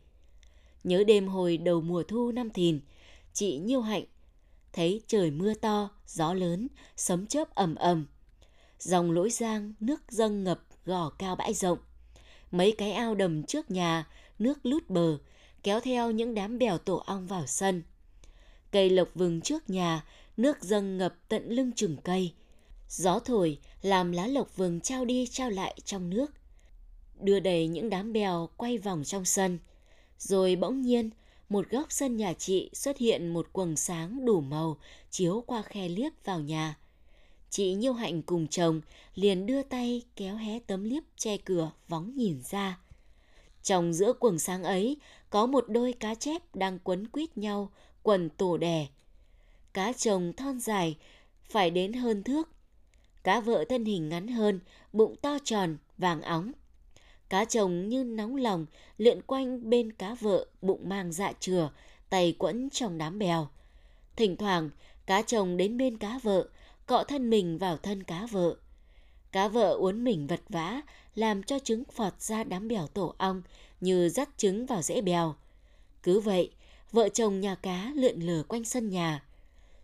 Nhớ 0.84 1.04
đêm 1.04 1.28
hồi 1.28 1.56
đầu 1.56 1.80
mùa 1.80 2.02
thu 2.02 2.32
năm 2.32 2.50
thìn, 2.50 2.80
chị 3.32 3.58
Nhiêu 3.58 3.80
Hạnh 3.80 4.04
thấy 4.74 5.02
trời 5.06 5.30
mưa 5.30 5.54
to, 5.54 5.90
gió 6.06 6.34
lớn, 6.34 6.68
sấm 6.96 7.26
chớp 7.26 7.54
ầm 7.54 7.74
ầm. 7.74 8.06
Dòng 8.78 9.10
lỗi 9.10 9.30
giang, 9.30 9.72
nước 9.80 10.02
dâng 10.08 10.44
ngập 10.44 10.60
gò 10.84 11.10
cao 11.10 11.36
bãi 11.36 11.54
rộng. 11.54 11.78
Mấy 12.50 12.72
cái 12.72 12.92
ao 12.92 13.14
đầm 13.14 13.42
trước 13.42 13.70
nhà, 13.70 14.06
nước 14.38 14.66
lút 14.66 14.90
bờ, 14.90 15.18
kéo 15.62 15.80
theo 15.80 16.10
những 16.10 16.34
đám 16.34 16.58
bèo 16.58 16.78
tổ 16.78 16.96
ong 16.96 17.26
vào 17.26 17.46
sân. 17.46 17.82
Cây 18.70 18.90
lộc 18.90 19.08
vừng 19.14 19.40
trước 19.40 19.70
nhà, 19.70 20.04
nước 20.36 20.62
dâng 20.62 20.98
ngập 20.98 21.14
tận 21.28 21.48
lưng 21.48 21.72
chừng 21.72 21.96
cây. 22.04 22.32
Gió 22.96 23.18
thổi 23.18 23.58
làm 23.82 24.12
lá 24.12 24.26
lộc 24.26 24.56
vừng 24.56 24.80
trao 24.80 25.04
đi 25.04 25.26
trao 25.26 25.50
lại 25.50 25.76
trong 25.84 26.10
nước. 26.10 26.32
Đưa 27.20 27.40
đầy 27.40 27.68
những 27.68 27.90
đám 27.90 28.12
bèo 28.12 28.48
quay 28.56 28.78
vòng 28.78 29.04
trong 29.04 29.24
sân. 29.24 29.58
Rồi 30.18 30.56
bỗng 30.56 30.82
nhiên, 30.82 31.10
một 31.48 31.70
góc 31.70 31.86
sân 31.92 32.16
nhà 32.16 32.32
chị 32.32 32.70
xuất 32.72 32.98
hiện 32.98 33.28
một 33.28 33.52
quầng 33.52 33.76
sáng 33.76 34.24
đủ 34.24 34.40
màu 34.40 34.76
chiếu 35.10 35.44
qua 35.46 35.62
khe 35.62 35.88
liếc 35.88 36.24
vào 36.24 36.40
nhà. 36.40 36.78
Chị 37.50 37.74
Nhiêu 37.74 37.92
Hạnh 37.92 38.22
cùng 38.22 38.48
chồng 38.48 38.80
liền 39.14 39.46
đưa 39.46 39.62
tay 39.62 40.02
kéo 40.16 40.36
hé 40.36 40.58
tấm 40.58 40.84
liếp 40.84 41.02
che 41.16 41.36
cửa 41.36 41.70
vóng 41.88 42.16
nhìn 42.16 42.42
ra. 42.50 42.78
Trong 43.62 43.92
giữa 43.92 44.12
quầng 44.12 44.38
sáng 44.38 44.62
ấy 44.62 44.96
có 45.30 45.46
một 45.46 45.64
đôi 45.68 45.92
cá 45.92 46.14
chép 46.14 46.54
đang 46.54 46.78
quấn 46.78 47.06
quýt 47.06 47.38
nhau, 47.38 47.70
quần 48.02 48.30
tổ 48.30 48.56
đẻ. 48.56 48.86
Cá 49.72 49.92
chồng 49.92 50.32
thon 50.36 50.60
dài, 50.60 50.96
phải 51.48 51.70
đến 51.70 51.92
hơn 51.92 52.22
thước. 52.22 52.53
Cá 53.24 53.40
vợ 53.40 53.64
thân 53.68 53.84
hình 53.84 54.08
ngắn 54.08 54.28
hơn, 54.28 54.60
bụng 54.92 55.16
to 55.22 55.38
tròn, 55.44 55.76
vàng 55.98 56.22
óng. 56.22 56.52
Cá 57.28 57.44
chồng 57.44 57.88
như 57.88 58.04
nóng 58.04 58.36
lòng, 58.36 58.66
lượn 58.98 59.20
quanh 59.26 59.70
bên 59.70 59.92
cá 59.92 60.14
vợ, 60.14 60.46
bụng 60.62 60.88
mang 60.88 61.12
dạ 61.12 61.32
chừa, 61.40 61.70
tay 62.10 62.36
quẫn 62.38 62.70
trong 62.70 62.98
đám 62.98 63.18
bèo. 63.18 63.48
Thỉnh 64.16 64.36
thoảng, 64.36 64.70
cá 65.06 65.22
chồng 65.22 65.56
đến 65.56 65.76
bên 65.76 65.98
cá 65.98 66.18
vợ, 66.22 66.48
cọ 66.86 67.04
thân 67.04 67.30
mình 67.30 67.58
vào 67.58 67.76
thân 67.76 68.02
cá 68.02 68.26
vợ. 68.26 68.56
Cá 69.32 69.48
vợ 69.48 69.72
uốn 69.72 70.04
mình 70.04 70.26
vật 70.26 70.40
vã, 70.48 70.80
làm 71.14 71.42
cho 71.42 71.58
trứng 71.58 71.84
phọt 71.84 72.20
ra 72.20 72.44
đám 72.44 72.68
bèo 72.68 72.86
tổ 72.86 73.14
ong 73.18 73.42
như 73.80 74.08
dắt 74.08 74.28
trứng 74.36 74.66
vào 74.66 74.82
rễ 74.82 75.00
bèo. 75.00 75.34
Cứ 76.02 76.20
vậy, 76.20 76.50
vợ 76.92 77.08
chồng 77.08 77.40
nhà 77.40 77.54
cá 77.54 77.92
lượn 77.94 78.20
lờ 78.20 78.42
quanh 78.42 78.64
sân 78.64 78.88
nhà, 78.88 79.22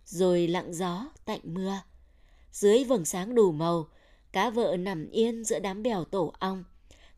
rồi 0.07 0.49
lặng 0.49 0.75
gió 0.75 1.07
tạnh 1.25 1.41
mưa. 1.45 1.81
Dưới 2.53 2.85
vầng 2.85 3.05
sáng 3.05 3.35
đủ 3.35 3.53
màu, 3.53 3.89
cá 4.33 4.51
vợ 4.51 4.77
nằm 4.77 5.11
yên 5.11 5.45
giữa 5.45 5.59
đám 5.59 5.83
bèo 5.83 6.05
tổ 6.05 6.33
ong, 6.39 6.65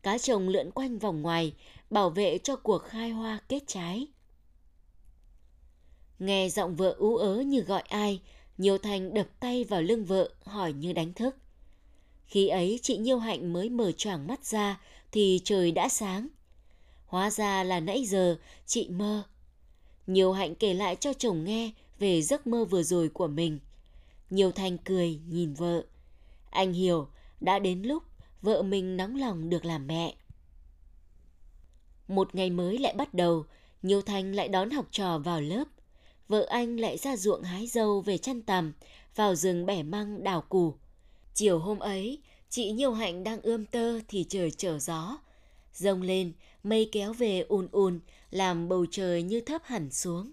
cá 0.03 0.17
chồng 0.17 0.49
lượn 0.49 0.71
quanh 0.71 0.99
vòng 0.99 1.21
ngoài, 1.21 1.53
bảo 1.89 2.09
vệ 2.09 2.37
cho 2.37 2.55
cuộc 2.55 2.77
khai 2.77 3.09
hoa 3.09 3.39
kết 3.49 3.63
trái. 3.67 4.07
Nghe 6.19 6.49
giọng 6.49 6.75
vợ 6.75 6.95
ú 6.97 7.15
ớ 7.15 7.35
như 7.35 7.61
gọi 7.61 7.81
ai, 7.81 8.21
nhiều 8.57 8.77
Thành 8.77 9.13
đập 9.13 9.27
tay 9.39 9.63
vào 9.63 9.81
lưng 9.81 10.05
vợ, 10.05 10.29
hỏi 10.43 10.73
như 10.73 10.93
đánh 10.93 11.13
thức. 11.13 11.35
Khi 12.25 12.47
ấy 12.47 12.79
chị 12.81 12.97
Nhiêu 12.97 13.19
Hạnh 13.19 13.53
mới 13.53 13.69
mở 13.69 13.91
choàng 13.91 14.27
mắt 14.27 14.45
ra 14.45 14.81
thì 15.11 15.41
trời 15.43 15.71
đã 15.71 15.89
sáng. 15.89 16.27
Hóa 17.05 17.31
ra 17.31 17.63
là 17.63 17.79
nãy 17.79 18.05
giờ 18.05 18.37
chị 18.65 18.89
mơ. 18.89 19.23
Nhiều 20.07 20.31
Hạnh 20.31 20.55
kể 20.55 20.73
lại 20.73 20.95
cho 20.95 21.13
chồng 21.13 21.43
nghe 21.43 21.71
về 21.99 22.21
giấc 22.21 22.47
mơ 22.47 22.65
vừa 22.65 22.83
rồi 22.83 23.09
của 23.09 23.27
mình. 23.27 23.59
Nhiều 24.33 24.51
Thành 24.51 24.77
cười 24.77 25.19
nhìn 25.27 25.53
vợ. 25.53 25.83
Anh 26.49 26.73
hiểu, 26.73 27.07
đã 27.41 27.59
đến 27.59 27.81
lúc 27.81 28.03
vợ 28.41 28.61
mình 28.61 28.97
nóng 28.97 29.15
lòng 29.15 29.49
được 29.49 29.65
làm 29.65 29.87
mẹ. 29.87 30.15
Một 32.07 32.35
ngày 32.35 32.49
mới 32.49 32.77
lại 32.77 32.93
bắt 32.93 33.13
đầu, 33.13 33.45
Nhiều 33.81 34.01
Thành 34.01 34.35
lại 34.35 34.47
đón 34.47 34.69
học 34.69 34.85
trò 34.91 35.17
vào 35.17 35.41
lớp. 35.41 35.63
Vợ 36.27 36.45
anh 36.49 36.79
lại 36.79 36.97
ra 36.97 37.17
ruộng 37.17 37.43
hái 37.43 37.67
dâu 37.67 38.01
về 38.01 38.17
chăn 38.17 38.41
tằm, 38.41 38.73
vào 39.15 39.35
rừng 39.35 39.65
bẻ 39.65 39.83
măng 39.83 40.23
đào 40.23 40.41
củ. 40.41 40.75
Chiều 41.33 41.59
hôm 41.59 41.79
ấy, 41.79 42.21
chị 42.49 42.71
Nhiều 42.71 42.93
Hạnh 42.93 43.23
đang 43.23 43.41
ươm 43.41 43.65
tơ 43.65 43.99
thì 44.07 44.25
trời 44.29 44.51
trở 44.51 44.79
gió. 44.79 45.17
Rông 45.73 46.01
lên, 46.01 46.33
mây 46.63 46.89
kéo 46.91 47.13
về 47.13 47.39
ùn 47.39 47.67
ùn, 47.71 47.99
làm 48.31 48.69
bầu 48.69 48.85
trời 48.91 49.23
như 49.23 49.41
thấp 49.41 49.61
hẳn 49.65 49.91
xuống. 49.91 50.31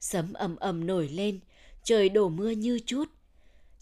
Sấm 0.00 0.32
ầm 0.32 0.56
ầm 0.56 0.86
nổi 0.86 1.08
lên, 1.08 1.40
trời 1.84 2.08
đổ 2.08 2.28
mưa 2.28 2.50
như 2.50 2.80
chút. 2.86 3.04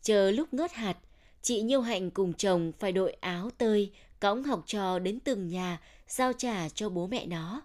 Chờ 0.08 0.30
lúc 0.30 0.54
ngớt 0.54 0.72
hạt, 0.72 0.96
chị 1.42 1.60
Nhiêu 1.60 1.80
Hạnh 1.80 2.10
cùng 2.10 2.32
chồng 2.32 2.72
phải 2.78 2.92
đội 2.92 3.12
áo 3.12 3.50
tơi, 3.58 3.92
cõng 4.20 4.42
học 4.42 4.62
trò 4.66 4.98
đến 4.98 5.20
từng 5.20 5.48
nhà, 5.48 5.80
giao 6.08 6.32
trả 6.32 6.68
cho 6.68 6.88
bố 6.88 7.06
mẹ 7.06 7.26
nó. 7.26 7.62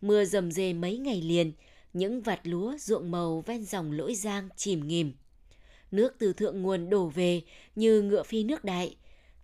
Mưa 0.00 0.24
dầm 0.24 0.52
dề 0.52 0.72
mấy 0.72 0.98
ngày 0.98 1.22
liền, 1.22 1.52
những 1.92 2.20
vạt 2.20 2.40
lúa 2.42 2.76
ruộng 2.78 3.10
màu 3.10 3.40
ven 3.46 3.64
dòng 3.64 3.92
lỗi 3.92 4.14
giang 4.14 4.48
chìm 4.56 4.88
nghìm. 4.88 5.12
Nước 5.90 6.14
từ 6.18 6.32
thượng 6.32 6.62
nguồn 6.62 6.90
đổ 6.90 7.06
về 7.06 7.42
như 7.76 8.02
ngựa 8.02 8.22
phi 8.22 8.44
nước 8.44 8.64
đại, 8.64 8.96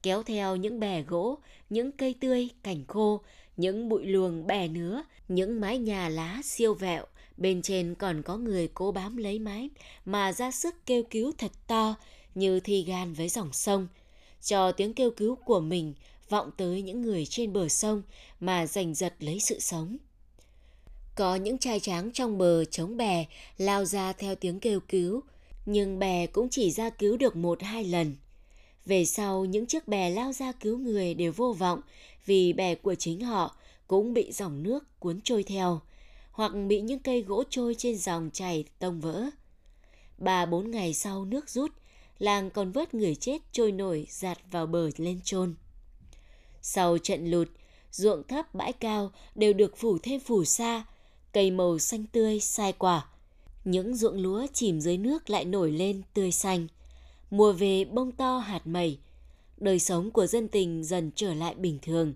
kéo 0.03 0.23
theo 0.23 0.57
những 0.57 0.81
bè 0.81 1.03
gỗ, 1.03 1.38
những 1.70 1.92
cây 1.92 2.14
tươi, 2.20 2.49
cảnh 2.62 2.85
khô, 2.88 3.20
những 3.57 3.88
bụi 3.88 4.07
luồng 4.07 4.47
bè 4.47 4.68
nứa, 4.68 5.03
những 5.29 5.61
mái 5.61 5.79
nhà 5.79 6.09
lá 6.09 6.40
siêu 6.44 6.75
vẹo, 6.75 7.07
bên 7.37 7.62
trên 7.62 7.94
còn 7.94 8.23
có 8.23 8.37
người 8.37 8.68
cố 8.75 8.92
bám 8.92 9.16
lấy 9.16 9.38
mái 9.38 9.70
mà 10.05 10.33
ra 10.33 10.51
sức 10.51 10.75
kêu 10.87 11.03
cứu 11.11 11.33
thật 11.38 11.53
to 11.66 11.94
như 12.35 12.61
thi 12.61 12.85
gan 12.85 13.14
với 13.14 13.29
dòng 13.29 13.53
sông, 13.53 13.88
cho 14.42 14.73
tiếng 14.73 14.94
kêu 14.94 15.11
cứu 15.11 15.37
của 15.44 15.61
mình 15.61 15.94
vọng 16.29 16.51
tới 16.57 16.83
những 16.83 17.03
người 17.03 17.27
trên 17.27 17.53
bờ 17.53 17.68
sông 17.68 18.03
mà 18.40 18.66
giành 18.66 18.94
giật 18.94 19.14
lấy 19.20 19.40
sự 19.40 19.61
sống. 19.61 19.97
Có 21.14 21.37
những 21.37 21.59
trai 21.59 21.81
tráng 21.81 22.12
trong 22.12 22.38
bờ 22.38 22.64
chống 22.64 22.97
bè 22.97 23.27
lao 23.59 23.85
ra 23.85 24.12
theo 24.12 24.35
tiếng 24.35 24.61
kêu 24.61 24.81
cứu, 24.81 25.20
nhưng 25.66 25.99
bè 25.99 26.27
cũng 26.27 26.49
chỉ 26.51 26.70
ra 26.70 26.90
cứu 26.90 27.16
được 27.16 27.37
một 27.37 27.62
hai 27.62 27.85
lần. 27.85 28.16
Về 28.87 29.05
sau, 29.05 29.44
những 29.44 29.66
chiếc 29.66 29.88
bè 29.88 30.11
lao 30.11 30.33
ra 30.33 30.53
cứu 30.53 30.79
người 30.79 31.14
đều 31.14 31.33
vô 31.33 31.53
vọng 31.53 31.81
vì 32.27 32.53
bè 32.53 32.75
của 32.75 32.94
chính 32.94 33.20
họ 33.20 33.57
cũng 33.87 34.14
bị 34.14 34.33
dòng 34.33 34.62
nước 34.62 35.01
cuốn 35.01 35.20
trôi 35.20 35.42
theo, 35.42 35.81
hoặc 36.31 36.53
bị 36.68 36.81
những 36.81 36.99
cây 36.99 37.23
gỗ 37.23 37.44
trôi 37.51 37.75
trên 37.79 37.97
dòng 37.97 38.31
chảy 38.33 38.64
tông 38.79 39.01
vỡ. 39.01 39.25
Ba 40.18 40.47
bốn 40.47 40.70
ngày 40.70 40.94
sau 40.94 41.25
nước 41.25 41.51
rút, 41.51 41.70
làng 42.18 42.50
còn 42.50 42.72
vớt 42.72 42.94
người 42.94 43.14
chết 43.14 43.38
trôi 43.53 43.72
nổi 43.72 44.07
giạt 44.11 44.38
vào 44.50 44.66
bờ 44.66 44.90
lên 44.96 45.20
chôn. 45.24 45.55
Sau 46.62 46.98
trận 46.98 47.31
lụt, 47.31 47.48
ruộng 47.90 48.22
thấp 48.22 48.55
bãi 48.55 48.72
cao 48.72 49.11
đều 49.35 49.53
được 49.53 49.77
phủ 49.77 49.98
thêm 50.03 50.20
phủ 50.20 50.44
sa, 50.44 50.85
cây 51.33 51.50
màu 51.50 51.79
xanh 51.79 52.07
tươi 52.07 52.40
sai 52.40 52.72
quả. 52.72 53.07
Những 53.64 53.96
ruộng 53.96 54.16
lúa 54.16 54.46
chìm 54.53 54.81
dưới 54.81 54.96
nước 54.96 55.31
lại 55.31 55.44
nổi 55.44 55.72
lên 55.72 56.03
tươi 56.14 56.33
xanh. 56.33 56.66
Mùa 57.31 57.53
về 57.53 57.85
bông 57.85 58.12
to 58.12 58.38
hạt 58.38 58.66
mẩy, 58.66 58.98
đời 59.57 59.79
sống 59.79 60.11
của 60.11 60.27
dân 60.27 60.48
tình 60.48 60.85
dần 60.85 61.11
trở 61.14 61.35
lại 61.35 61.55
bình 61.55 61.79
thường. 61.83 62.14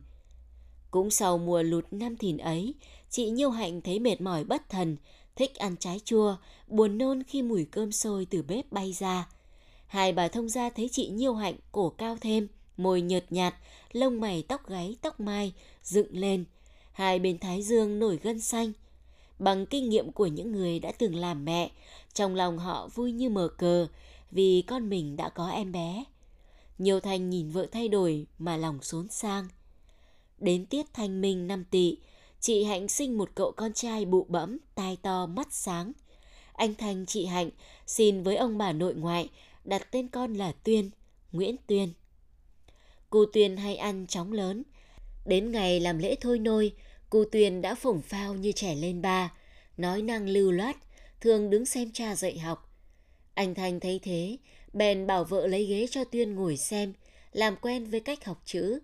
Cũng 0.90 1.11
sau 1.11 1.38
mùa 1.38 1.62
lụt 1.62 1.84
năm 1.90 2.16
thìn 2.16 2.37
ấy, 2.37 2.74
chị 3.11 3.30
Nhiêu 3.30 3.50
Hạnh 3.50 3.80
thấy 3.80 3.98
mệt 3.98 4.20
mỏi 4.20 4.44
bất 4.44 4.68
thần, 4.68 4.96
thích 5.37 5.54
ăn 5.54 5.76
trái 5.76 6.00
chua, 6.04 6.37
buồn 6.68 6.98
nôn 6.98 7.22
khi 7.22 7.42
mùi 7.42 7.64
cơm 7.64 7.92
sôi 7.92 8.26
từ 8.30 8.42
bếp 8.42 8.72
bay 8.72 8.92
ra. 8.92 9.28
Hai 9.88 10.12
bà 10.12 10.29
thông 10.29 10.48
gia 10.48 10.70
thấy 10.70 10.88
chị 10.92 11.09
Nhiêu 11.09 11.35
Hạnh 11.35 11.55
cổ 11.72 11.90
cao 11.90 12.16
thêm, 12.20 12.48
môi 12.77 13.01
nhợt 13.01 13.33
nhạt, 13.33 13.55
lông 13.92 14.20
mày 14.20 14.42
tóc 14.42 14.68
gáy 14.68 14.96
tóc 15.03 15.20
mai 15.20 15.53
dựng 15.83 16.09
lên, 16.11 16.44
hai 16.92 17.18
bên 17.18 17.38
thái 17.38 17.62
dương 17.62 17.98
nổi 17.98 18.18
gân 18.22 18.40
xanh. 18.40 18.72
Bằng 19.38 19.66
kinh 19.66 19.88
nghiệm 19.88 20.12
của 20.12 20.27
những 20.27 20.53
người 20.53 20.79
đã 20.79 20.92
từng 20.98 21.14
làm 21.14 21.44
mẹ, 21.44 21.70
trong 22.14 22.35
lòng 22.35 22.59
họ 22.59 22.88
vui 22.94 23.12
như 23.12 23.29
mở 23.29 23.48
cờ 23.48 23.87
vì 24.31 24.64
con 24.66 24.88
mình 24.88 25.16
đã 25.16 25.29
có 25.29 25.48
em 25.48 25.72
bé. 25.72 26.05
Nhiều 26.79 27.01
Thành 27.01 27.31
nhìn 27.31 27.51
vợ 27.51 27.66
thay 27.72 27.88
đổi 27.88 28.27
mà 28.38 28.57
lòng 28.57 28.83
xốn 28.83 29.09
sang. 29.09 29.48
Đến 30.38 30.66
tiết 30.66 30.87
thanh 30.92 31.20
minh 31.20 31.46
năm 31.46 31.64
tỵ, 31.64 31.98
chị 32.40 32.64
Hạnh 32.64 32.88
sinh 32.88 33.18
một 33.18 33.31
cậu 33.35 33.53
con 33.53 33.72
trai 33.72 34.05
bụ 34.05 34.27
bẫm, 34.29 34.59
tai 34.74 34.96
to, 34.96 35.27
mắt 35.27 35.48
sáng. 35.51 35.92
Anh 36.53 36.74
thanh 36.74 37.07
chị 37.07 37.27
Hạnh 37.27 37.51
xin 37.87 38.22
với 38.22 38.37
ông 38.37 38.59
bà 38.59 38.72
nội 38.72 38.94
ngoại 38.94 39.29
đặt 39.64 39.90
tên 39.90 40.08
con 40.08 40.34
là 40.34 40.52
Tuyên, 40.52 40.90
Nguyễn 41.32 41.56
Tuyên. 41.66 41.92
Cô 43.10 43.24
Tuyên 43.32 43.56
hay 43.56 43.76
ăn 43.76 44.06
chóng 44.06 44.32
lớn. 44.32 44.62
Đến 45.26 45.52
ngày 45.52 45.80
làm 45.80 45.98
lễ 45.98 46.14
thôi 46.20 46.38
nôi, 46.38 46.72
cô 47.10 47.24
Tuyên 47.32 47.62
đã 47.62 47.74
phổng 47.74 48.02
phao 48.02 48.34
như 48.34 48.52
trẻ 48.52 48.74
lên 48.74 49.02
ba, 49.02 49.32
nói 49.76 50.02
năng 50.02 50.28
lưu 50.28 50.50
loát, 50.52 50.76
thường 51.20 51.50
đứng 51.50 51.66
xem 51.66 51.90
cha 51.92 52.14
dạy 52.14 52.38
học. 52.38 52.70
Anh 53.34 53.54
Thanh 53.54 53.80
thấy 53.80 54.00
thế, 54.02 54.36
bèn 54.72 55.06
bảo 55.06 55.24
vợ 55.24 55.46
lấy 55.46 55.64
ghế 55.64 55.86
cho 55.90 56.04
Tuyên 56.04 56.34
ngồi 56.34 56.56
xem, 56.56 56.92
làm 57.32 57.56
quen 57.56 57.84
với 57.84 58.00
cách 58.00 58.24
học 58.24 58.42
chữ. 58.44 58.78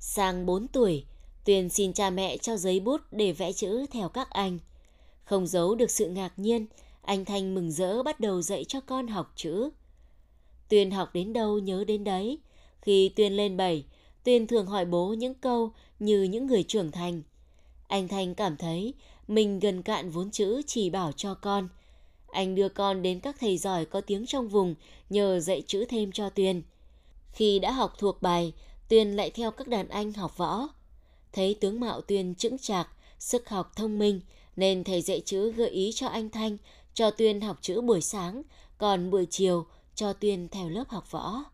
Sang 0.00 0.46
4 0.46 0.68
tuổi, 0.68 1.04
Tuyên 1.44 1.68
xin 1.68 1.92
cha 1.92 2.10
mẹ 2.10 2.36
cho 2.36 2.56
giấy 2.56 2.80
bút 2.80 3.00
để 3.10 3.32
vẽ 3.32 3.52
chữ 3.52 3.86
theo 3.90 4.08
các 4.08 4.30
anh. 4.30 4.58
Không 5.24 5.46
giấu 5.46 5.74
được 5.74 5.90
sự 5.90 6.08
ngạc 6.08 6.32
nhiên, 6.36 6.66
anh 7.02 7.24
Thanh 7.24 7.54
mừng 7.54 7.72
rỡ 7.72 8.02
bắt 8.02 8.20
đầu 8.20 8.42
dạy 8.42 8.64
cho 8.64 8.80
con 8.80 9.08
học 9.08 9.32
chữ. 9.36 9.70
Tuyên 10.68 10.90
học 10.90 11.10
đến 11.14 11.32
đâu 11.32 11.58
nhớ 11.58 11.84
đến 11.84 12.04
đấy. 12.04 12.38
Khi 12.82 13.08
Tuyên 13.08 13.32
lên 13.32 13.56
bảy, 13.56 13.84
Tuyên 14.24 14.46
thường 14.46 14.66
hỏi 14.66 14.84
bố 14.84 15.08
những 15.08 15.34
câu 15.34 15.72
như 15.98 16.22
những 16.22 16.46
người 16.46 16.62
trưởng 16.62 16.90
thành. 16.90 17.22
Anh 17.88 18.08
Thanh 18.08 18.34
cảm 18.34 18.56
thấy 18.56 18.94
mình 19.28 19.58
gần 19.58 19.82
cạn 19.82 20.10
vốn 20.10 20.30
chữ 20.30 20.62
chỉ 20.66 20.90
bảo 20.90 21.12
cho 21.12 21.34
con. 21.34 21.68
Anh 22.32 22.54
đưa 22.54 22.68
con 22.68 23.02
đến 23.02 23.20
các 23.20 23.36
thầy 23.40 23.58
giỏi 23.58 23.84
có 23.84 24.00
tiếng 24.00 24.26
trong 24.26 24.48
vùng 24.48 24.74
nhờ 25.10 25.40
dạy 25.40 25.62
chữ 25.66 25.84
thêm 25.88 26.12
cho 26.12 26.30
Tuyên. 26.30 26.62
Khi 27.32 27.58
đã 27.58 27.72
học 27.72 27.94
thuộc 27.98 28.22
bài, 28.22 28.52
Tuyên 28.88 29.16
lại 29.16 29.30
theo 29.30 29.50
các 29.50 29.68
đàn 29.68 29.88
anh 29.88 30.12
học 30.12 30.36
võ. 30.36 30.68
Thấy 31.32 31.54
tướng 31.60 31.80
mạo 31.80 32.00
Tuyên 32.00 32.34
chững 32.34 32.58
chạc, 32.58 32.88
sức 33.18 33.48
học 33.48 33.72
thông 33.76 33.98
minh, 33.98 34.20
nên 34.56 34.84
thầy 34.84 35.02
dạy 35.02 35.20
chữ 35.24 35.52
gợi 35.52 35.70
ý 35.70 35.92
cho 35.94 36.06
anh 36.06 36.30
Thanh 36.30 36.56
cho 36.94 37.10
Tuyên 37.10 37.40
học 37.40 37.58
chữ 37.60 37.80
buổi 37.80 38.00
sáng, 38.00 38.42
còn 38.78 39.10
buổi 39.10 39.26
chiều 39.30 39.66
cho 39.94 40.12
Tuyên 40.12 40.48
theo 40.48 40.68
lớp 40.68 40.84
học 40.88 41.10
võ. 41.10 41.44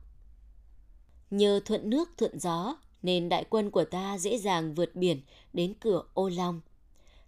Nhờ 1.30 1.60
thuận 1.64 1.90
nước 1.90 2.08
thuận 2.16 2.38
gió 2.38 2.76
nên 3.02 3.28
đại 3.28 3.44
quân 3.50 3.70
của 3.70 3.84
ta 3.84 4.18
dễ 4.18 4.38
dàng 4.38 4.74
vượt 4.74 4.96
biển 4.96 5.20
đến 5.52 5.74
cửa 5.80 6.02
Ô 6.14 6.28
Long. 6.28 6.60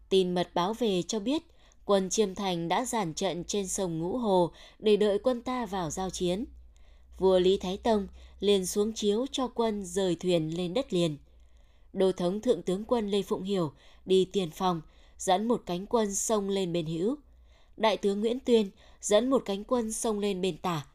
Tin 0.08 0.34
mật 0.34 0.48
báo 0.54 0.74
về 0.74 1.02
cho 1.02 1.20
biết 1.20 1.42
quân 1.84 2.10
Chiêm 2.10 2.34
Thành 2.34 2.68
đã 2.68 2.84
giản 2.84 3.14
trận 3.14 3.44
trên 3.44 3.68
sông 3.68 3.98
Ngũ 3.98 4.18
Hồ 4.18 4.50
để 4.78 4.96
đợi 4.96 5.18
quân 5.18 5.42
ta 5.42 5.66
vào 5.66 5.90
giao 5.90 6.10
chiến. 6.10 6.44
Vua 7.18 7.38
Lý 7.38 7.56
Thái 7.56 7.76
Tông 7.76 8.08
liền 8.40 8.66
xuống 8.66 8.92
chiếu 8.92 9.26
cho 9.32 9.48
quân 9.48 9.84
rời 9.84 10.16
thuyền 10.16 10.56
lên 10.56 10.74
đất 10.74 10.92
liền. 10.92 11.16
Đô 11.92 12.12
thống 12.12 12.40
thượng 12.40 12.62
tướng 12.62 12.84
quân 12.84 13.10
Lê 13.10 13.22
Phụng 13.22 13.42
Hiểu 13.42 13.72
đi 14.04 14.24
tiền 14.24 14.50
phòng, 14.50 14.80
dẫn 15.18 15.48
một 15.48 15.62
cánh 15.66 15.86
quân 15.86 16.14
sông 16.14 16.48
lên 16.48 16.72
bên 16.72 16.86
hữu. 16.86 17.16
Đại 17.76 17.96
tướng 17.96 18.20
Nguyễn 18.20 18.40
Tuyên 18.40 18.70
dẫn 19.00 19.30
một 19.30 19.42
cánh 19.44 19.64
quân 19.64 19.92
sông 19.92 20.18
lên 20.18 20.40
bên 20.40 20.58
tả. 20.58 20.86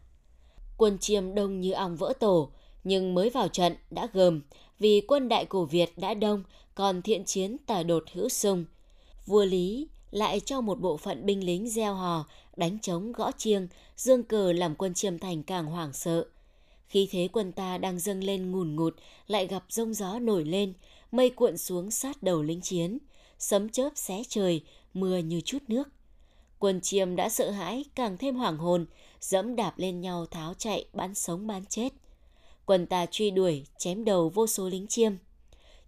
Quân 0.78 0.98
chiêm 1.00 1.36
đông 1.36 1.62
như 1.62 1.72
ong 1.72 1.96
vỡ 1.96 2.14
tổ, 2.20 2.50
nhưng 2.84 3.14
mới 3.14 3.30
vào 3.30 3.48
trận 3.48 3.76
đã 3.92 4.08
gầm 4.14 4.42
vì 4.80 5.02
quân 5.02 5.30
đại 5.30 5.46
cổ 5.46 5.66
Việt 5.66 5.98
đã 5.98 6.14
đông, 6.14 6.44
còn 6.76 7.02
thiện 7.02 7.26
chiến 7.26 7.58
tà 7.66 7.84
đột 7.84 8.04
hữu 8.14 8.30
sung. 8.30 8.66
Vua 9.26 9.46
Lý 9.46 9.88
lại 10.12 10.40
cho 10.40 10.62
một 10.62 10.80
bộ 10.80 10.98
phận 10.98 11.26
binh 11.26 11.46
lính 11.46 11.70
gieo 11.70 11.94
hò, 11.94 12.26
đánh 12.56 12.80
trống 12.80 13.12
gõ 13.12 13.32
chiêng, 13.32 13.68
dương 13.98 14.24
cờ 14.24 14.52
làm 14.54 14.76
quân 14.76 14.94
chiêm 14.94 15.20
thành 15.20 15.44
càng 15.44 15.66
hoảng 15.66 15.94
sợ. 15.94 16.26
Khi 16.88 17.08
thế 17.12 17.28
quân 17.32 17.52
ta 17.52 17.78
đang 17.78 18.00
dâng 18.00 18.24
lên 18.24 18.52
ngùn 18.52 18.76
ngụt, 18.76 18.96
lại 19.28 19.48
gặp 19.48 19.64
rông 19.70 19.94
gió 19.94 20.20
nổi 20.20 20.46
lên, 20.46 20.74
mây 21.12 21.30
cuộn 21.30 21.58
xuống 21.58 21.92
sát 21.92 22.24
đầu 22.24 22.44
lính 22.44 22.62
chiến, 22.62 22.98
sấm 23.40 23.70
chớp 23.70 23.90
xé 23.96 24.24
trời, 24.30 24.62
mưa 24.94 25.18
như 25.18 25.42
chút 25.42 25.60
nước. 25.68 25.90
Quân 26.60 26.82
chiêm 26.82 27.16
đã 27.16 27.30
sợ 27.30 27.52
hãi, 27.52 27.86
càng 27.96 28.18
thêm 28.18 28.36
hoảng 28.36 28.58
hồn, 28.58 28.86
dẫm 29.22 29.56
đạp 29.56 29.74
lên 29.78 30.02
nhau 30.02 30.26
tháo 30.26 30.54
chạy, 30.54 30.86
bắn 30.94 31.16
sống 31.16 31.48
bắn 31.48 31.66
chết. 31.66 31.94
Quân 32.66 32.86
ta 32.86 33.06
truy 33.06 33.32
đuổi, 33.32 33.66
chém 33.78 34.06
đầu 34.06 34.30
vô 34.30 34.48
số 34.48 34.70
lính 34.70 34.88
chiêm. 34.88 35.14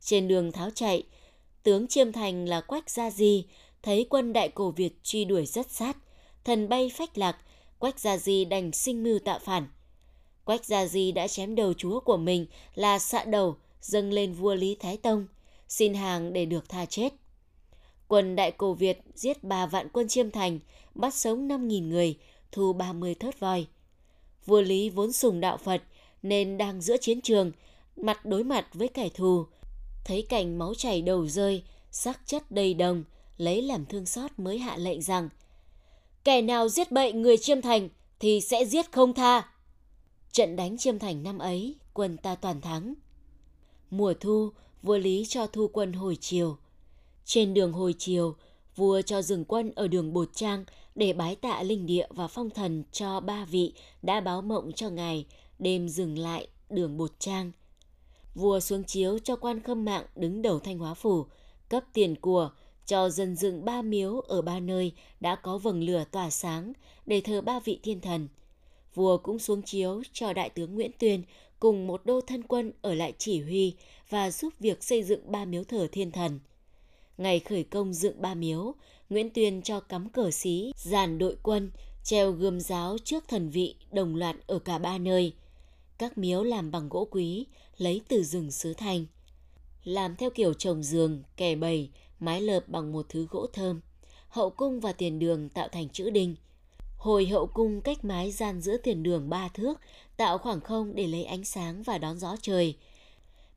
Trên 0.02 0.28
đường 0.28 0.52
tháo 0.52 0.70
chạy, 0.70 1.04
tướng 1.64 1.88
chiêm 1.88 2.12
thành 2.12 2.46
là 2.46 2.62
Quách 2.62 2.90
Gia 2.90 3.12
Di, 3.12 3.46
thấy 3.84 4.06
quân 4.10 4.34
đại 4.34 4.50
cổ 4.50 4.72
Việt 4.72 5.04
truy 5.04 5.26
đuổi 5.26 5.46
rất 5.46 5.72
sát, 5.72 5.98
thần 6.44 6.70
bay 6.70 6.92
phách 6.96 7.18
lạc, 7.18 7.38
Quách 7.80 8.00
Gia 8.00 8.18
Di 8.18 8.46
đành 8.46 8.72
sinh 8.72 9.04
mưu 9.04 9.20
tạo 9.20 9.40
phản. 9.40 9.68
Quách 10.46 10.66
Gia 10.66 10.86
Di 10.86 11.12
đã 11.12 11.28
chém 11.28 11.56
đầu 11.56 11.74
chúa 11.74 12.00
của 12.00 12.18
mình 12.18 12.46
là 12.76 13.00
xạ 13.00 13.24
đầu, 13.24 13.56
dâng 13.82 14.12
lên 14.12 14.34
vua 14.34 14.56
Lý 14.56 14.76
Thái 14.76 14.98
Tông, 14.98 15.28
xin 15.68 15.94
hàng 15.94 16.34
để 16.34 16.46
được 16.46 16.70
tha 16.70 16.86
chết. 16.86 17.14
Quân 18.10 18.36
đại 18.36 18.52
cổ 18.52 18.74
Việt 18.74 19.00
giết 19.16 19.44
ba 19.44 19.66
vạn 19.66 19.88
quân 19.94 20.08
chiêm 20.08 20.32
thành, 20.32 20.60
bắt 20.96 21.14
sống 21.14 21.48
5.000 21.48 21.88
người, 21.88 22.18
thu 22.52 22.74
30 22.74 23.16
thớt 23.16 23.40
voi. 23.40 23.68
Vua 24.46 24.62
Lý 24.62 24.90
vốn 24.90 25.12
sùng 25.12 25.40
đạo 25.40 25.58
Phật 25.58 25.82
nên 26.24 26.58
đang 26.58 26.82
giữa 26.82 26.98
chiến 26.98 27.22
trường, 27.22 27.52
mặt 27.96 28.26
đối 28.26 28.44
mặt 28.44 28.68
với 28.74 28.88
kẻ 28.88 29.10
thù. 29.10 29.46
Thấy 30.06 30.26
cảnh 30.30 30.60
máu 30.60 30.74
chảy 30.74 31.02
đầu 31.02 31.28
rơi, 31.28 31.64
xác 31.92 32.20
chất 32.26 32.52
đầy 32.52 32.74
đồng, 32.74 33.04
lấy 33.38 33.62
làm 33.62 33.86
thương 33.86 34.06
xót 34.06 34.32
mới 34.38 34.60
hạ 34.60 34.78
lệnh 34.78 35.02
rằng 35.02 35.30
Kẻ 36.24 36.42
nào 36.42 36.70
giết 36.70 36.92
bậy 36.92 37.14
người 37.14 37.38
chiêm 37.38 37.62
thành 37.62 37.90
thì 38.20 38.42
sẽ 38.42 38.66
giết 38.66 38.92
không 38.92 39.14
tha. 39.14 39.52
Trận 40.32 40.56
đánh 40.56 40.78
chiêm 40.78 41.00
thành 41.00 41.24
năm 41.24 41.40
ấy, 41.40 41.76
quân 41.94 42.18
ta 42.18 42.36
toàn 42.36 42.62
thắng. 42.62 42.94
Mùa 43.90 44.14
thu, 44.20 44.50
vua 44.84 44.98
Lý 44.98 45.26
cho 45.28 45.48
thu 45.48 45.68
quân 45.68 45.94
hồi 45.94 46.18
chiều. 46.22 46.58
Trên 47.26 47.54
đường 47.54 47.74
hồi 47.74 47.96
chiều, 47.98 48.36
vua 48.76 49.02
cho 49.02 49.22
dừng 49.22 49.46
quân 49.46 49.72
ở 49.76 49.88
đường 49.88 50.14
Bột 50.14 50.30
Trang 50.34 50.66
để 50.96 51.14
bái 51.14 51.36
tạ 51.36 51.64
linh 51.64 51.86
địa 51.86 52.08
và 52.10 52.28
phong 52.28 52.50
thần 52.50 52.84
cho 52.92 53.20
ba 53.20 53.46
vị 53.46 53.74
đã 54.02 54.22
báo 54.22 54.42
mộng 54.42 54.72
cho 54.72 54.90
ngài 54.90 55.26
đêm 55.60 55.90
dừng 55.90 56.18
lại 56.18 56.48
đường 56.70 56.98
Bột 56.98 57.12
Trang. 57.20 57.52
Vua 58.36 58.60
xuống 58.60 58.84
chiếu 58.84 59.20
cho 59.20 59.36
quan 59.36 59.64
khâm 59.64 59.86
mạng 59.86 60.06
đứng 60.16 60.42
đầu 60.42 60.60
Thanh 60.60 60.78
Hóa 60.78 60.94
Phủ, 60.94 61.26
cấp 61.70 61.84
tiền 61.94 62.16
của 62.16 62.52
cho 62.86 63.10
dân 63.10 63.36
dựng 63.36 63.66
ba 63.66 63.82
miếu 63.82 64.20
ở 64.20 64.42
ba 64.42 64.60
nơi 64.60 64.94
đã 65.20 65.36
có 65.36 65.58
vầng 65.58 65.84
lửa 65.84 66.04
tỏa 66.12 66.30
sáng 66.30 66.74
để 67.06 67.22
thờ 67.22 67.42
ba 67.42 67.60
vị 67.60 67.80
thiên 67.84 68.02
thần. 68.02 68.28
Vua 68.94 69.18
cũng 69.18 69.40
xuống 69.40 69.62
chiếu 69.62 70.02
cho 70.14 70.34
đại 70.34 70.50
tướng 70.50 70.76
Nguyễn 70.76 70.92
Tuyên 71.00 71.24
cùng 71.60 71.88
một 71.88 72.06
đô 72.06 72.22
thân 72.22 72.44
quân 72.44 72.72
ở 72.82 72.94
lại 72.94 73.14
chỉ 73.18 73.42
huy 73.42 73.76
và 74.10 74.32
giúp 74.32 74.54
việc 74.60 74.84
xây 74.84 75.04
dựng 75.04 75.32
ba 75.32 75.46
miếu 75.46 75.64
thờ 75.64 75.88
thiên 75.92 76.12
thần. 76.12 76.40
Ngày 77.20 77.40
khởi 77.40 77.64
công 77.64 77.94
dựng 77.94 78.22
ba 78.22 78.34
miếu, 78.34 78.74
Nguyễn 79.10 79.30
Tuyên 79.30 79.62
cho 79.62 79.80
cắm 79.80 80.10
cờ 80.10 80.32
xí, 80.32 80.72
dàn 80.76 81.18
đội 81.18 81.38
quân, 81.44 81.72
treo 82.04 82.32
gươm 82.32 82.60
giáo 82.60 82.98
trước 83.04 83.24
thần 83.28 83.50
vị 83.50 83.76
đồng 83.92 84.16
loạt 84.16 84.36
ở 84.48 84.60
cả 84.60 84.78
ba 84.80 84.98
nơi. 84.98 85.34
Các 85.98 86.18
miếu 86.18 86.44
làm 86.44 86.72
bằng 86.72 86.90
gỗ 86.90 87.08
quý, 87.12 87.46
lấy 87.78 88.02
từ 88.08 88.24
rừng 88.24 88.52
xứ 88.52 88.74
thành. 88.74 89.06
Làm 89.84 90.16
theo 90.16 90.30
kiểu 90.30 90.54
trồng 90.54 90.84
giường, 90.84 91.24
kẻ 91.38 91.56
bầy, 91.56 91.90
mái 92.20 92.42
lợp 92.42 92.68
bằng 92.68 92.92
một 92.92 93.06
thứ 93.10 93.28
gỗ 93.32 93.48
thơm. 93.54 93.82
Hậu 94.30 94.50
cung 94.50 94.80
và 94.80 94.92
tiền 94.92 95.20
đường 95.20 95.50
tạo 95.50 95.68
thành 95.68 95.90
chữ 95.90 96.10
đinh. 96.10 96.36
Hồi 96.98 97.26
hậu 97.26 97.48
cung 97.48 97.82
cách 97.82 98.06
mái 98.06 98.32
gian 98.32 98.62
giữa 98.62 98.78
tiền 98.78 99.04
đường 99.04 99.30
ba 99.30 99.48
thước, 99.48 99.80
tạo 100.18 100.38
khoảng 100.38 100.62
không 100.62 100.96
để 100.96 101.08
lấy 101.08 101.24
ánh 101.24 101.44
sáng 101.44 101.84
và 101.84 101.98
đón 101.98 102.20
gió 102.20 102.36
trời. 102.42 102.76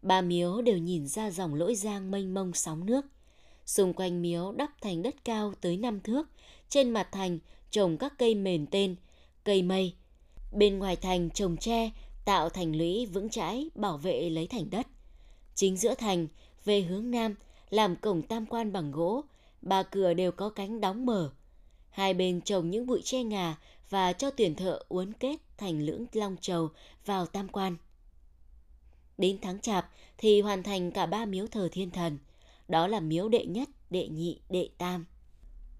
Ba 0.03 0.20
miếu 0.20 0.62
đều 0.62 0.79
nhìn 0.79 1.07
ra 1.07 1.31
dòng 1.31 1.55
lỗi 1.55 1.75
giang 1.75 2.11
mênh 2.11 2.35
mông 2.35 2.53
sóng 2.55 2.87
nước. 2.87 3.07
Xung 3.66 3.92
quanh 3.92 4.22
miếu 4.22 4.53
đắp 4.53 4.70
thành 4.81 5.03
đất 5.03 5.25
cao 5.25 5.55
tới 5.61 5.77
năm 5.77 6.01
thước, 6.01 6.29
trên 6.68 6.90
mặt 6.90 7.09
thành 7.12 7.38
trồng 7.70 7.98
các 7.98 8.12
cây 8.18 8.35
mền 8.35 8.66
tên, 8.66 8.96
cây 9.44 9.62
mây. 9.62 9.94
Bên 10.53 10.79
ngoài 10.79 10.96
thành 10.96 11.31
trồng 11.31 11.57
tre, 11.57 11.90
tạo 12.25 12.48
thành 12.48 12.77
lũy 12.77 13.07
vững 13.07 13.29
chãi 13.29 13.70
bảo 13.75 13.98
vệ 13.98 14.31
lấy 14.31 14.46
thành 14.46 14.70
đất. 14.70 14.87
Chính 15.55 15.77
giữa 15.77 15.94
thành, 15.94 16.27
về 16.64 16.81
hướng 16.81 17.11
nam, 17.11 17.35
làm 17.70 17.96
cổng 17.96 18.22
tam 18.22 18.46
quan 18.46 18.72
bằng 18.72 18.92
gỗ, 18.92 19.25
ba 19.62 19.83
cửa 19.83 20.14
đều 20.14 20.33
có 20.33 20.48
cánh 20.48 20.81
đóng 20.81 21.07
mở. 21.07 21.31
Hai 21.90 22.14
bên 22.14 22.40
trồng 22.40 22.70
những 22.70 22.87
bụi 22.87 23.01
tre 23.05 23.22
ngà 23.22 23.57
và 23.90 24.12
cho 24.12 24.31
tuyển 24.31 24.55
thợ 24.55 24.79
uốn 24.88 25.12
kết 25.12 25.37
thành 25.57 25.83
lưỡng 25.83 26.07
long 26.12 26.37
trầu 26.40 26.68
vào 27.07 27.27
tam 27.27 27.48
quan. 27.48 27.77
Đến 29.18 29.38
tháng 29.42 29.61
chạp 29.61 29.90
thì 30.18 30.40
hoàn 30.40 30.62
thành 30.62 30.90
cả 30.90 31.07
ba 31.07 31.25
miếu 31.25 31.46
thờ 31.46 31.68
thiên 31.72 31.90
thần, 31.90 32.18
đó 32.68 32.87
là 32.87 33.01
miếu 33.01 33.29
đệ 33.29 33.46
nhất, 33.46 33.68
đệ 33.90 34.09
nhị, 34.09 34.40
đệ 34.51 34.68
tam. 34.79 35.07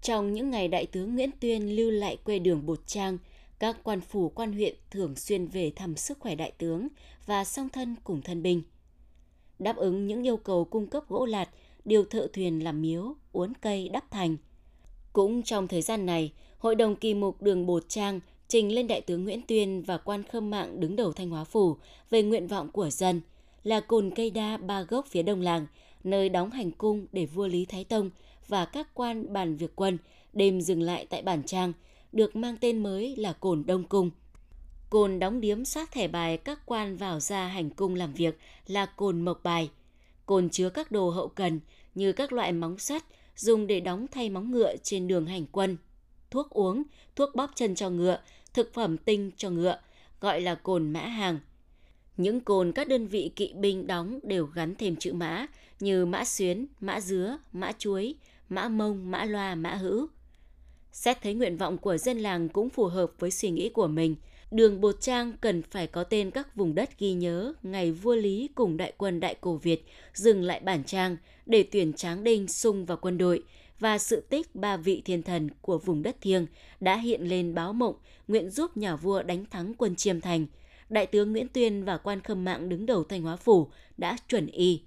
Trong 0.01 0.33
những 0.33 0.49
ngày 0.49 0.67
đại 0.67 0.85
tướng 0.85 1.15
Nguyễn 1.15 1.29
Tuyên 1.39 1.75
lưu 1.75 1.91
lại 1.91 2.17
quê 2.17 2.39
đường 2.39 2.65
Bột 2.65 2.87
Trang, 2.87 3.17
các 3.59 3.77
quan 3.83 4.01
phủ 4.01 4.29
quan 4.29 4.53
huyện 4.53 4.75
thường 4.91 5.15
xuyên 5.15 5.47
về 5.47 5.71
thăm 5.75 5.95
sức 5.95 6.19
khỏe 6.19 6.35
đại 6.35 6.51
tướng 6.51 6.87
và 7.25 7.43
song 7.43 7.69
thân 7.69 7.95
cùng 8.03 8.21
thân 8.21 8.43
binh. 8.43 8.61
Đáp 9.59 9.75
ứng 9.75 10.07
những 10.07 10.27
yêu 10.27 10.37
cầu 10.37 10.65
cung 10.65 10.87
cấp 10.87 11.03
gỗ 11.09 11.25
lạt 11.25 11.49
điều 11.85 12.05
thợ 12.05 12.27
thuyền 12.33 12.63
làm 12.63 12.81
miếu, 12.81 13.15
uốn 13.31 13.53
cây 13.61 13.89
đắp 13.89 14.11
thành. 14.11 14.37
Cũng 15.13 15.43
trong 15.43 15.67
thời 15.67 15.81
gian 15.81 16.05
này, 16.05 16.31
Hội 16.57 16.75
đồng 16.75 16.95
kỳ 16.95 17.13
mục 17.13 17.41
đường 17.41 17.65
Bột 17.65 17.89
Trang 17.89 18.19
trình 18.47 18.75
lên 18.75 18.87
Đại 18.87 19.01
tướng 19.01 19.23
Nguyễn 19.23 19.41
Tuyên 19.47 19.83
và 19.83 19.97
quan 19.97 20.23
khâm 20.23 20.49
mạng 20.49 20.79
đứng 20.79 20.95
đầu 20.95 21.13
Thanh 21.13 21.29
Hóa 21.29 21.43
Phủ 21.43 21.77
về 22.09 22.23
nguyện 22.23 22.47
vọng 22.47 22.71
của 22.71 22.89
dân 22.89 23.21
là 23.63 23.79
cồn 23.79 24.11
cây 24.15 24.29
đa 24.29 24.57
ba 24.57 24.81
gốc 24.81 25.05
phía 25.07 25.23
đông 25.23 25.41
làng, 25.41 25.67
nơi 26.03 26.29
đóng 26.29 26.51
hành 26.51 26.71
cung 26.71 27.07
để 27.11 27.25
vua 27.25 27.47
Lý 27.47 27.65
Thái 27.65 27.83
Tông 27.83 28.09
và 28.47 28.65
các 28.65 28.87
quan 28.93 29.33
bàn 29.33 29.55
việc 29.55 29.75
quân 29.75 29.97
đêm 30.33 30.61
dừng 30.61 30.81
lại 30.81 31.07
tại 31.09 31.21
bản 31.21 31.43
trang, 31.43 31.73
được 32.11 32.35
mang 32.35 32.57
tên 32.61 32.83
mới 32.83 33.15
là 33.15 33.33
cồn 33.33 33.63
Đông 33.65 33.83
Cung. 33.83 34.09
Cồn 34.89 35.19
đóng 35.19 35.41
điếm 35.41 35.65
sát 35.65 35.91
thẻ 35.91 36.07
bài 36.07 36.37
các 36.37 36.59
quan 36.65 36.97
vào 36.97 37.19
ra 37.19 37.47
hành 37.47 37.69
cung 37.69 37.95
làm 37.95 38.13
việc 38.13 38.37
là 38.67 38.85
cồn 38.85 39.21
Mộc 39.21 39.43
Bài– 39.43 39.69
cồn 40.25 40.49
chứa 40.49 40.69
các 40.69 40.91
đồ 40.91 41.09
hậu 41.09 41.27
cần 41.27 41.59
như 41.95 42.11
các 42.11 42.33
loại 42.33 42.51
móng 42.51 42.77
sắt 42.77 43.03
dùng 43.35 43.67
để 43.67 43.79
đóng 43.79 44.05
thay 44.11 44.29
móng 44.29 44.51
ngựa 44.51 44.75
trên 44.83 45.07
đường 45.07 45.25
hành 45.25 45.45
quân, 45.51 45.77
thuốc 46.31 46.49
uống, 46.49 46.83
thuốc 47.15 47.35
bóp 47.35 47.51
chân 47.55 47.75
cho 47.75 47.89
ngựa, 47.89 48.19
thực 48.53 48.73
phẩm 48.73 48.97
tinh 48.97 49.31
cho 49.37 49.49
ngựa, 49.49 49.77
gọi 50.21 50.41
là 50.41 50.55
cồn 50.55 50.93
mã 50.93 50.99
hàng. 50.99 51.39
Những 52.17 52.41
cồn 52.41 52.71
các 52.71 52.87
đơn 52.87 53.07
vị 53.07 53.31
kỵ 53.35 53.53
binh 53.53 53.87
đóng 53.87 54.19
đều 54.23 54.45
gắn 54.45 54.75
thêm 54.75 54.95
chữ 54.95 55.13
mã 55.13 55.47
như 55.79 56.05
mã 56.05 56.25
xuyến, 56.25 56.67
mã 56.79 56.99
dứa, 56.99 57.37
mã 57.51 57.71
chuối, 57.77 58.15
mã 58.49 58.69
mông, 58.69 59.11
mã 59.11 59.25
loa, 59.25 59.55
mã 59.55 59.75
hữu. 59.75 60.07
Xét 60.91 61.21
thấy 61.21 61.33
nguyện 61.33 61.57
vọng 61.57 61.77
của 61.77 61.97
dân 61.97 62.19
làng 62.19 62.49
cũng 62.49 62.69
phù 62.69 62.85
hợp 62.85 63.11
với 63.19 63.31
suy 63.31 63.49
nghĩ 63.49 63.69
của 63.69 63.87
mình– 63.87 64.15
đường 64.53 64.81
Bột 64.81 65.01
Trang 65.01 65.33
cần 65.41 65.61
phải 65.61 65.87
có 65.87 66.03
tên 66.03 66.31
các 66.31 66.55
vùng 66.55 66.75
đất 66.75 66.99
ghi 66.99 67.13
nhớ 67.13 67.53
ngày 67.63 67.91
vua 67.91 68.15
Lý 68.15 68.49
cùng 68.55 68.77
đại 68.77 68.93
quân 68.97 69.19
Đại 69.19 69.35
Cổ 69.41 69.55
Việt 69.55 69.85
dừng 70.13 70.43
lại 70.43 70.59
bản 70.59 70.83
trang 70.83 71.17
để 71.45 71.63
tuyển 71.71 71.93
Tráng 71.93 72.23
Đinh 72.23 72.47
sung 72.47 72.85
vào 72.85 72.97
quân 73.01 73.17
đội 73.17 73.43
và 73.79 73.97
sự 73.97 74.21
tích 74.29 74.55
ba 74.55 74.77
vị 74.77 75.01
thiên 75.05 75.23
thần 75.23 75.49
của 75.61 75.77
vùng 75.77 76.03
đất 76.03 76.21
thiêng 76.21 76.45
đã 76.79 76.97
hiện 76.97 77.21
lên 77.21 77.55
báo 77.55 77.73
mộng 77.73 77.95
nguyện 78.27 78.49
giúp 78.49 78.77
nhà 78.77 78.95
vua 78.95 79.23
đánh 79.23 79.45
thắng 79.45 79.73
quân 79.73 79.95
Chiêm 79.95 80.21
Thành. 80.21 80.45
Đại 80.89 81.05
tướng 81.05 81.31
Nguyễn 81.31 81.47
Tuyên 81.47 81.83
và 81.83 81.97
quan 81.97 82.21
khâm 82.21 82.45
mạng 82.45 82.69
đứng 82.69 82.85
đầu 82.85 83.03
Thanh 83.03 83.21
Hóa 83.21 83.35
Phủ 83.35 83.67
đã 83.97 84.17
chuẩn 84.29 84.47
y. 84.47 84.81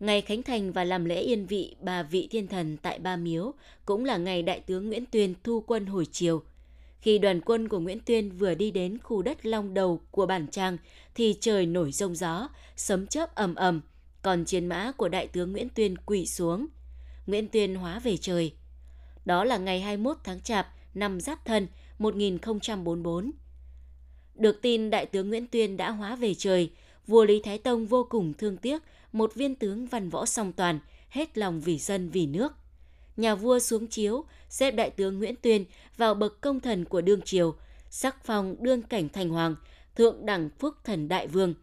Ngày 0.00 0.20
Khánh 0.20 0.42
Thành 0.42 0.72
và 0.72 0.84
làm 0.84 1.04
lễ 1.04 1.20
yên 1.20 1.46
vị 1.46 1.76
ba 1.80 2.02
vị 2.02 2.28
thiên 2.30 2.46
thần 2.46 2.76
tại 2.76 2.98
Ba 2.98 3.16
Miếu 3.16 3.52
cũng 3.84 4.04
là 4.04 4.16
ngày 4.16 4.42
Đại 4.42 4.60
tướng 4.60 4.88
Nguyễn 4.88 5.04
Tuyên 5.06 5.34
thu 5.44 5.64
quân 5.66 5.86
hồi 5.86 6.06
chiều– 6.12 6.42
khi 7.00 7.18
đoàn 7.18 7.40
quân 7.40 7.68
của 7.68 7.78
Nguyễn 7.78 8.00
Tuyên 8.00 8.30
vừa 8.30 8.54
đi 8.54 8.70
đến 8.70 8.98
khu 9.02 9.22
đất 9.22 9.46
long 9.46 9.74
đầu 9.74 10.00
của 10.10 10.26
bản 10.26 10.46
trang 10.46 10.76
thì 11.14 11.36
trời 11.40 11.66
nổi 11.66 11.92
rông 11.92 12.14
gió, 12.14 12.48
sấm 12.76 13.06
chớp 13.06 13.34
ầm 13.34 13.54
ầm, 13.54 13.80
còn 14.22 14.44
chiến 14.44 14.66
mã 14.66 14.92
của 14.92 15.08
đại 15.08 15.26
tướng 15.26 15.52
Nguyễn 15.52 15.68
Tuyên 15.68 15.96
quỵ 15.96 16.26
xuống. 16.26 16.66
Nguyễn 17.26 17.48
Tuyên 17.48 17.74
hóa 17.74 17.98
về 17.98 18.16
trời. 18.16 18.52
Đó 19.24 19.44
là 19.44 19.56
ngày 19.56 19.80
21 19.80 20.16
tháng 20.24 20.40
Chạp 20.40 20.68
năm 20.94 21.20
Giáp 21.20 21.44
Thân 21.44 21.66
1044. 21.98 23.30
Được 24.40 24.62
tin 24.62 24.90
đại 24.90 25.06
tướng 25.06 25.28
Nguyễn 25.28 25.46
Tuyên 25.46 25.76
đã 25.76 25.90
hóa 25.90 26.16
về 26.16 26.34
trời, 26.34 26.70
vua 27.06 27.24
Lý 27.24 27.40
Thái 27.42 27.58
Tông 27.58 27.86
vô 27.86 28.06
cùng 28.10 28.32
thương 28.38 28.56
tiếc 28.56 28.82
một 29.12 29.34
viên 29.34 29.54
tướng 29.54 29.86
văn 29.86 30.08
võ 30.08 30.26
song 30.26 30.52
toàn, 30.52 30.78
hết 31.08 31.38
lòng 31.38 31.60
vì 31.60 31.78
dân 31.78 32.10
vì 32.10 32.26
nước. 32.26 32.52
Nhà 33.16 33.34
vua 33.34 33.58
xuống 33.58 33.86
chiếu, 33.86 34.24
xếp 34.48 34.70
đại 34.70 34.90
tướng 34.90 35.18
Nguyễn 35.18 35.34
Tuyên 35.42 35.64
vào 35.96 36.14
bậc 36.14 36.40
công 36.40 36.60
thần 36.60 36.84
của 36.84 37.00
đương 37.00 37.20
triều, 37.22 37.54
sắc 37.90 38.24
phong 38.24 38.56
đương 38.60 38.82
cảnh 38.82 39.08
thành 39.08 39.28
hoàng, 39.28 39.56
thượng 39.96 40.26
đẳng 40.26 40.50
phúc 40.58 40.74
thần 40.84 41.08
đại 41.08 41.26
vương. 41.26 41.54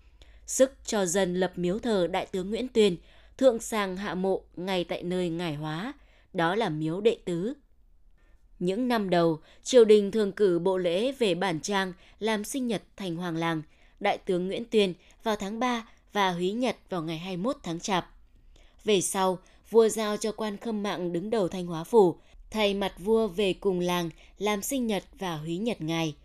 Sức 0.45 0.71
cho 0.85 1.05
dân 1.05 1.35
lập 1.35 1.53
miếu 1.55 1.79
thờ 1.79 2.07
đại 2.07 2.25
tướng 2.25 2.49
Nguyễn 2.49 2.67
Tuyên, 2.67 2.97
thượng 3.37 3.59
sàng 3.59 3.97
hạ 3.97 4.15
mộ 4.15 4.41
ngay 4.55 4.83
tại 4.83 5.03
nơi 5.03 5.29
ngài 5.29 5.55
hóa, 5.55 5.93
đó 6.33 6.55
là 6.55 6.69
miếu 6.69 7.01
đệ 7.01 7.17
tứ. 7.25 7.53
Những 8.59 8.87
năm 8.87 9.09
đầu, 9.09 9.39
triều 9.63 9.85
đình 9.85 10.11
thường 10.11 10.31
cử 10.31 10.59
bộ 10.59 10.77
lễ 10.77 11.11
về 11.11 11.35
bản 11.35 11.59
trang 11.59 11.93
làm 12.19 12.43
sinh 12.43 12.67
nhật 12.67 12.83
thành 12.95 13.15
hoàng 13.15 13.37
làng, 13.37 13.61
đại 13.99 14.17
tướng 14.17 14.47
Nguyễn 14.47 14.65
Tuyên 14.65 14.93
vào 15.23 15.35
tháng 15.35 15.59
3 15.59 15.87
và 16.13 16.31
húy 16.31 16.51
nhật 16.51 16.75
vào 16.89 17.01
ngày 17.01 17.17
21 17.17 17.57
tháng 17.63 17.79
Chạp. 17.79 18.09
Về 18.83 19.01
sau, 19.01 19.39
vua 19.69 19.89
giao 19.89 20.17
cho 20.17 20.31
quan 20.31 20.57
khâm 20.57 20.83
mạng 20.83 21.13
đứng 21.13 21.29
đầu 21.29 21.47
Thanh 21.47 21.65
Hóa 21.65 21.83
Phủ, 21.83 22.15
thay 22.51 22.73
mặt 22.73 22.93
vua 22.99 23.27
về 23.27 23.53
cùng 23.53 23.79
làng 23.79 24.09
làm 24.37 24.61
sinh 24.61 24.87
nhật 24.87 25.03
và 25.19 25.37
húy 25.37 25.57
nhật 25.57 25.81
ngày. 25.81 26.15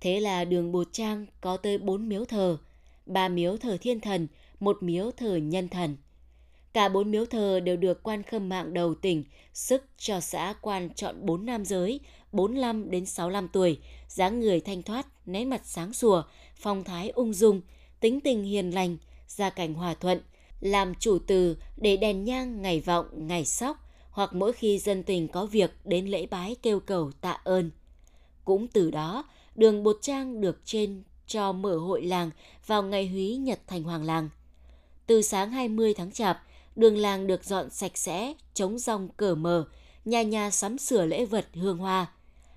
Thế 0.00 0.20
là 0.20 0.44
đường 0.44 0.72
Bột 0.72 0.88
Trang 0.92 1.26
có 1.40 1.56
tới 1.56 1.78
bốn 1.78 2.08
miếu 2.08 2.24
thờ, 2.24 2.58
ba 3.06 3.28
miếu 3.28 3.56
thờ 3.56 3.76
thiên 3.80 4.00
thần, 4.00 4.26
một 4.60 4.82
miếu 4.82 5.10
thờ 5.10 5.36
nhân 5.36 5.68
thần. 5.68 5.96
Cả 6.72 6.88
bốn 6.88 7.10
miếu 7.10 7.26
thờ 7.26 7.60
đều 7.60 7.76
được 7.76 8.02
quan 8.02 8.22
khâm 8.22 8.48
mạng 8.48 8.74
đầu 8.74 8.94
tỉnh 8.94 9.24
sức 9.52 9.84
cho 9.98 10.20
xã 10.20 10.54
quan 10.60 10.94
chọn 10.94 11.26
bốn 11.26 11.46
nam 11.46 11.64
giới, 11.64 12.00
45 12.32 12.90
đến 12.90 13.06
65 13.06 13.48
tuổi, 13.48 13.78
dáng 14.08 14.40
người 14.40 14.60
thanh 14.60 14.82
thoát, 14.82 15.06
nét 15.26 15.44
mặt 15.44 15.60
sáng 15.64 15.92
sủa, 15.92 16.22
phong 16.56 16.84
thái 16.84 17.10
ung 17.10 17.34
dung, 17.34 17.60
tính 18.00 18.20
tình 18.20 18.44
hiền 18.44 18.70
lành, 18.70 18.96
gia 19.26 19.50
cảnh 19.50 19.74
hòa 19.74 19.94
thuận, 19.94 20.20
làm 20.60 20.94
chủ 20.94 21.18
từ 21.26 21.56
để 21.76 21.96
đèn 21.96 22.24
nhang 22.24 22.62
ngày 22.62 22.80
vọng, 22.80 23.06
ngày 23.12 23.44
sóc, 23.44 23.76
hoặc 24.10 24.34
mỗi 24.34 24.52
khi 24.52 24.78
dân 24.78 25.02
tình 25.02 25.28
có 25.28 25.46
việc 25.46 25.70
đến 25.84 26.06
lễ 26.06 26.26
bái 26.26 26.56
kêu 26.62 26.80
cầu 26.80 27.10
tạ 27.20 27.40
ơn. 27.44 27.70
Cũng 28.44 28.66
từ 28.68 28.90
đó, 28.90 29.24
đường 29.54 29.82
Bột 29.82 29.98
Trang 30.02 30.40
được 30.40 30.60
trên 30.64 31.02
cho 31.26 31.52
mở 31.52 31.76
hội 31.76 32.02
làng 32.02 32.30
vào 32.66 32.82
ngày 32.82 33.08
húy 33.08 33.36
nhật 33.36 33.60
thành 33.66 33.82
hoàng 33.82 34.04
làng. 34.04 34.28
Từ 35.06 35.22
sáng 35.22 35.50
20 35.50 35.94
tháng 35.94 36.12
Chạp, 36.12 36.42
đường 36.78 36.96
làng 36.96 37.26
được 37.26 37.44
dọn 37.44 37.70
sạch 37.70 37.98
sẽ, 37.98 38.34
chống 38.54 38.78
rong 38.78 39.08
cờ 39.16 39.34
mờ, 39.34 39.64
nhà 40.04 40.22
nhà 40.22 40.50
sắm 40.50 40.78
sửa 40.78 41.06
lễ 41.06 41.24
vật 41.24 41.46
hương 41.54 41.78
hoa. 41.78 42.06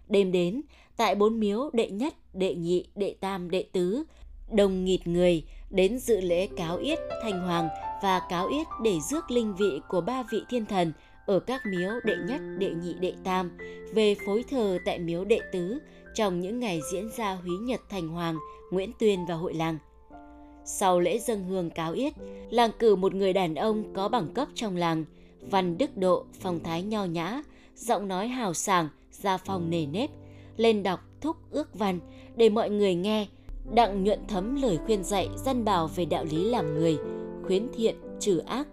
Đêm 0.08 0.32
đến, 0.32 0.62
tại 0.98 1.16
bốn 1.16 1.40
miếu 1.40 1.70
đệ 1.74 1.90
nhất, 1.90 2.14
đệ 2.34 2.56
nhị, 2.56 2.86
đệ 2.96 3.16
tam, 3.20 3.52
đệ 3.52 3.66
tứ, 3.72 4.04
đồng 4.52 4.86
nghịt 4.86 5.08
người 5.08 5.44
đến 5.70 6.00
dự 6.00 6.22
lễ 6.22 6.48
cáo 6.58 6.78
yết 6.78 7.00
thành 7.22 7.40
hoàng 7.40 7.70
và 8.04 8.22
cáo 8.30 8.48
yết 8.48 8.68
để 8.84 9.00
rước 9.12 9.32
linh 9.32 9.56
vị 9.56 9.80
của 9.90 10.02
ba 10.02 10.24
vị 10.32 10.42
thiên 10.50 10.66
thần 10.66 10.94
ở 11.26 11.40
các 11.40 11.62
miếu 11.66 11.92
đệ 12.06 12.16
nhất, 12.28 12.42
đệ 12.58 12.70
nhị, 12.70 12.94
đệ 12.94 13.14
tam 13.24 13.58
về 13.94 14.16
phối 14.26 14.44
thờ 14.50 14.78
tại 14.86 15.00
miếu 15.00 15.26
đệ 15.26 15.40
tứ 15.52 15.80
trong 16.16 16.40
những 16.40 16.60
ngày 16.60 16.80
diễn 16.92 17.10
ra 17.18 17.34
húy 17.34 17.58
nhật 17.58 17.82
thành 17.90 18.08
hoàng, 18.08 18.38
Nguyễn 18.72 18.92
Tuyên 19.00 19.26
và 19.26 19.36
hội 19.36 19.54
làng. 19.54 19.78
Sau 20.66 21.00
lễ 21.00 21.20
dân 21.20 21.44
hương 21.44 21.70
cáo 21.70 21.94
yết, 21.94 22.14
làng 22.50 22.72
cử 22.80 22.96
một 22.96 23.14
người 23.14 23.34
đàn 23.34 23.56
ông 23.56 23.94
có 23.94 24.10
bằng 24.10 24.34
cấp 24.34 24.48
trong 24.56 24.78
làng, 24.78 25.06
văn 25.42 25.78
đức 25.78 25.98
độ, 25.98 26.26
phong 26.40 26.60
thái 26.60 26.84
nho 26.84 27.06
nhã, 27.06 27.42
giọng 27.76 28.08
nói 28.08 28.28
hào 28.28 28.54
sảng, 28.54 28.90
gia 29.12 29.38
phong 29.38 29.70
nề 29.70 29.86
nếp, 29.86 30.10
lên 30.58 30.84
đọc 30.84 31.00
thúc 31.22 31.38
ước 31.52 31.80
văn 31.80 32.00
để 32.36 32.50
mọi 32.50 32.70
người 32.70 32.96
nghe, 32.96 33.28
đặng 33.74 34.04
nhuận 34.04 34.20
thấm 34.28 34.62
lời 34.62 34.80
khuyên 34.86 35.04
dạy 35.04 35.30
dân 35.46 35.66
bảo 35.66 35.88
về 35.88 36.06
đạo 36.06 36.26
lý 36.32 36.50
làm 36.50 36.74
người, 36.74 36.98
khuyến 37.44 37.68
thiện, 37.74 37.96
trừ 38.20 38.38
ác. 38.38 38.68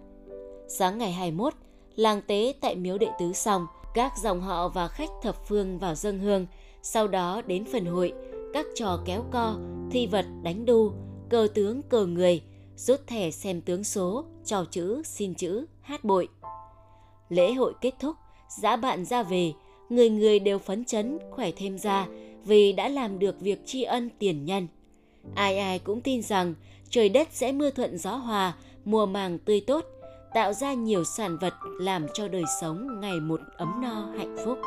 Sáng 0.67 0.97
ngày 0.97 1.11
21, 1.11 1.53
làng 1.95 2.21
tế 2.27 2.53
tại 2.61 2.75
miếu 2.75 2.97
đệ 2.97 3.07
tứ 3.19 3.33
xong, 3.33 3.67
các 3.93 4.13
dòng 4.23 4.41
họ 4.41 4.67
và 4.67 4.87
khách 4.87 5.09
thập 5.21 5.47
phương 5.47 5.79
vào 5.79 5.95
dân 5.95 6.19
hương, 6.19 6.45
sau 6.81 7.07
đó 7.07 7.41
đến 7.47 7.65
phần 7.71 7.85
hội, 7.85 8.13
các 8.53 8.65
trò 8.75 8.99
kéo 9.05 9.23
co, 9.31 9.55
thi 9.91 10.07
vật 10.07 10.25
đánh 10.43 10.65
đu, 10.65 10.91
cờ 11.29 11.47
tướng 11.53 11.81
cờ 11.81 12.05
người, 12.05 12.41
rút 12.75 13.07
thẻ 13.07 13.31
xem 13.31 13.61
tướng 13.61 13.83
số, 13.83 14.25
trò 14.45 14.65
chữ, 14.71 15.01
xin 15.05 15.33
chữ, 15.33 15.65
hát 15.81 16.03
bội. 16.03 16.27
Lễ 17.29 17.53
hội 17.53 17.73
kết 17.81 17.93
thúc, 17.99 18.15
dã 18.61 18.75
bạn 18.75 19.05
ra 19.05 19.23
về, 19.23 19.53
người 19.89 20.09
người 20.09 20.39
đều 20.39 20.59
phấn 20.59 20.85
chấn, 20.85 21.19
khỏe 21.31 21.51
thêm 21.57 21.77
ra 21.77 22.07
vì 22.45 22.73
đã 22.73 22.87
làm 22.87 23.19
được 23.19 23.41
việc 23.41 23.61
tri 23.65 23.83
ân 23.83 24.09
tiền 24.19 24.45
nhân. 24.45 24.67
Ai 25.35 25.57
ai 25.57 25.79
cũng 25.79 26.01
tin 26.01 26.21
rằng 26.21 26.53
trời 26.89 27.09
đất 27.09 27.27
sẽ 27.31 27.51
mưa 27.51 27.69
thuận 27.69 27.97
gió 27.97 28.15
hòa, 28.15 28.55
mùa 28.85 29.05
màng 29.05 29.39
tươi 29.39 29.61
tốt, 29.67 29.85
tạo 30.33 30.53
ra 30.53 30.73
nhiều 30.73 31.03
sản 31.03 31.37
vật 31.37 31.53
làm 31.79 32.05
cho 32.13 32.27
đời 32.27 32.43
sống 32.61 32.99
ngày 32.99 33.19
một 33.19 33.39
ấm 33.57 33.81
no 33.81 34.11
hạnh 34.17 34.37
phúc. 34.45 34.59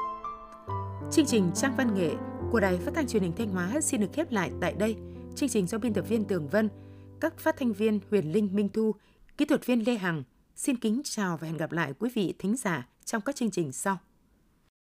Chương 1.11 1.27
trình 1.27 1.51
Trang 1.55 1.75
Văn 1.77 1.95
Nghệ 1.95 2.11
của 2.53 2.61
Đài 2.61 2.79
Phát 2.79 2.95
thanh 2.95 3.07
Truyền 3.07 3.23
hình 3.23 3.33
Thanh 3.37 3.49
Hóa 3.49 3.81
xin 3.81 4.01
được 4.01 4.13
khép 4.13 4.33
lại 4.33 4.51
tại 4.61 4.73
đây. 4.79 4.97
Chương 5.37 5.49
trình 5.49 5.67
do 5.67 5.79
biên 5.79 5.95
tập 5.95 6.05
viên 6.09 6.25
Tường 6.25 6.49
Vân, 6.49 6.69
các 7.21 7.39
phát 7.39 7.57
thanh 7.59 7.73
viên 7.73 8.01
Huyền 8.11 8.33
Linh 8.33 8.49
Minh 8.53 8.69
Thu, 8.69 8.95
kỹ 9.37 9.45
thuật 9.45 9.67
viên 9.67 9.87
Lê 9.87 9.95
Hằng 9.95 10.23
xin 10.57 10.77
kính 10.77 11.01
chào 11.05 11.37
và 11.37 11.47
hẹn 11.47 11.57
gặp 11.57 11.73
lại 11.73 11.95
quý 11.99 12.11
vị 12.15 12.35
thính 12.39 12.57
giả 12.57 12.89
trong 13.05 13.23
các 13.23 13.37
chương 13.37 13.51
trình 13.51 13.73
sau. 13.73 13.99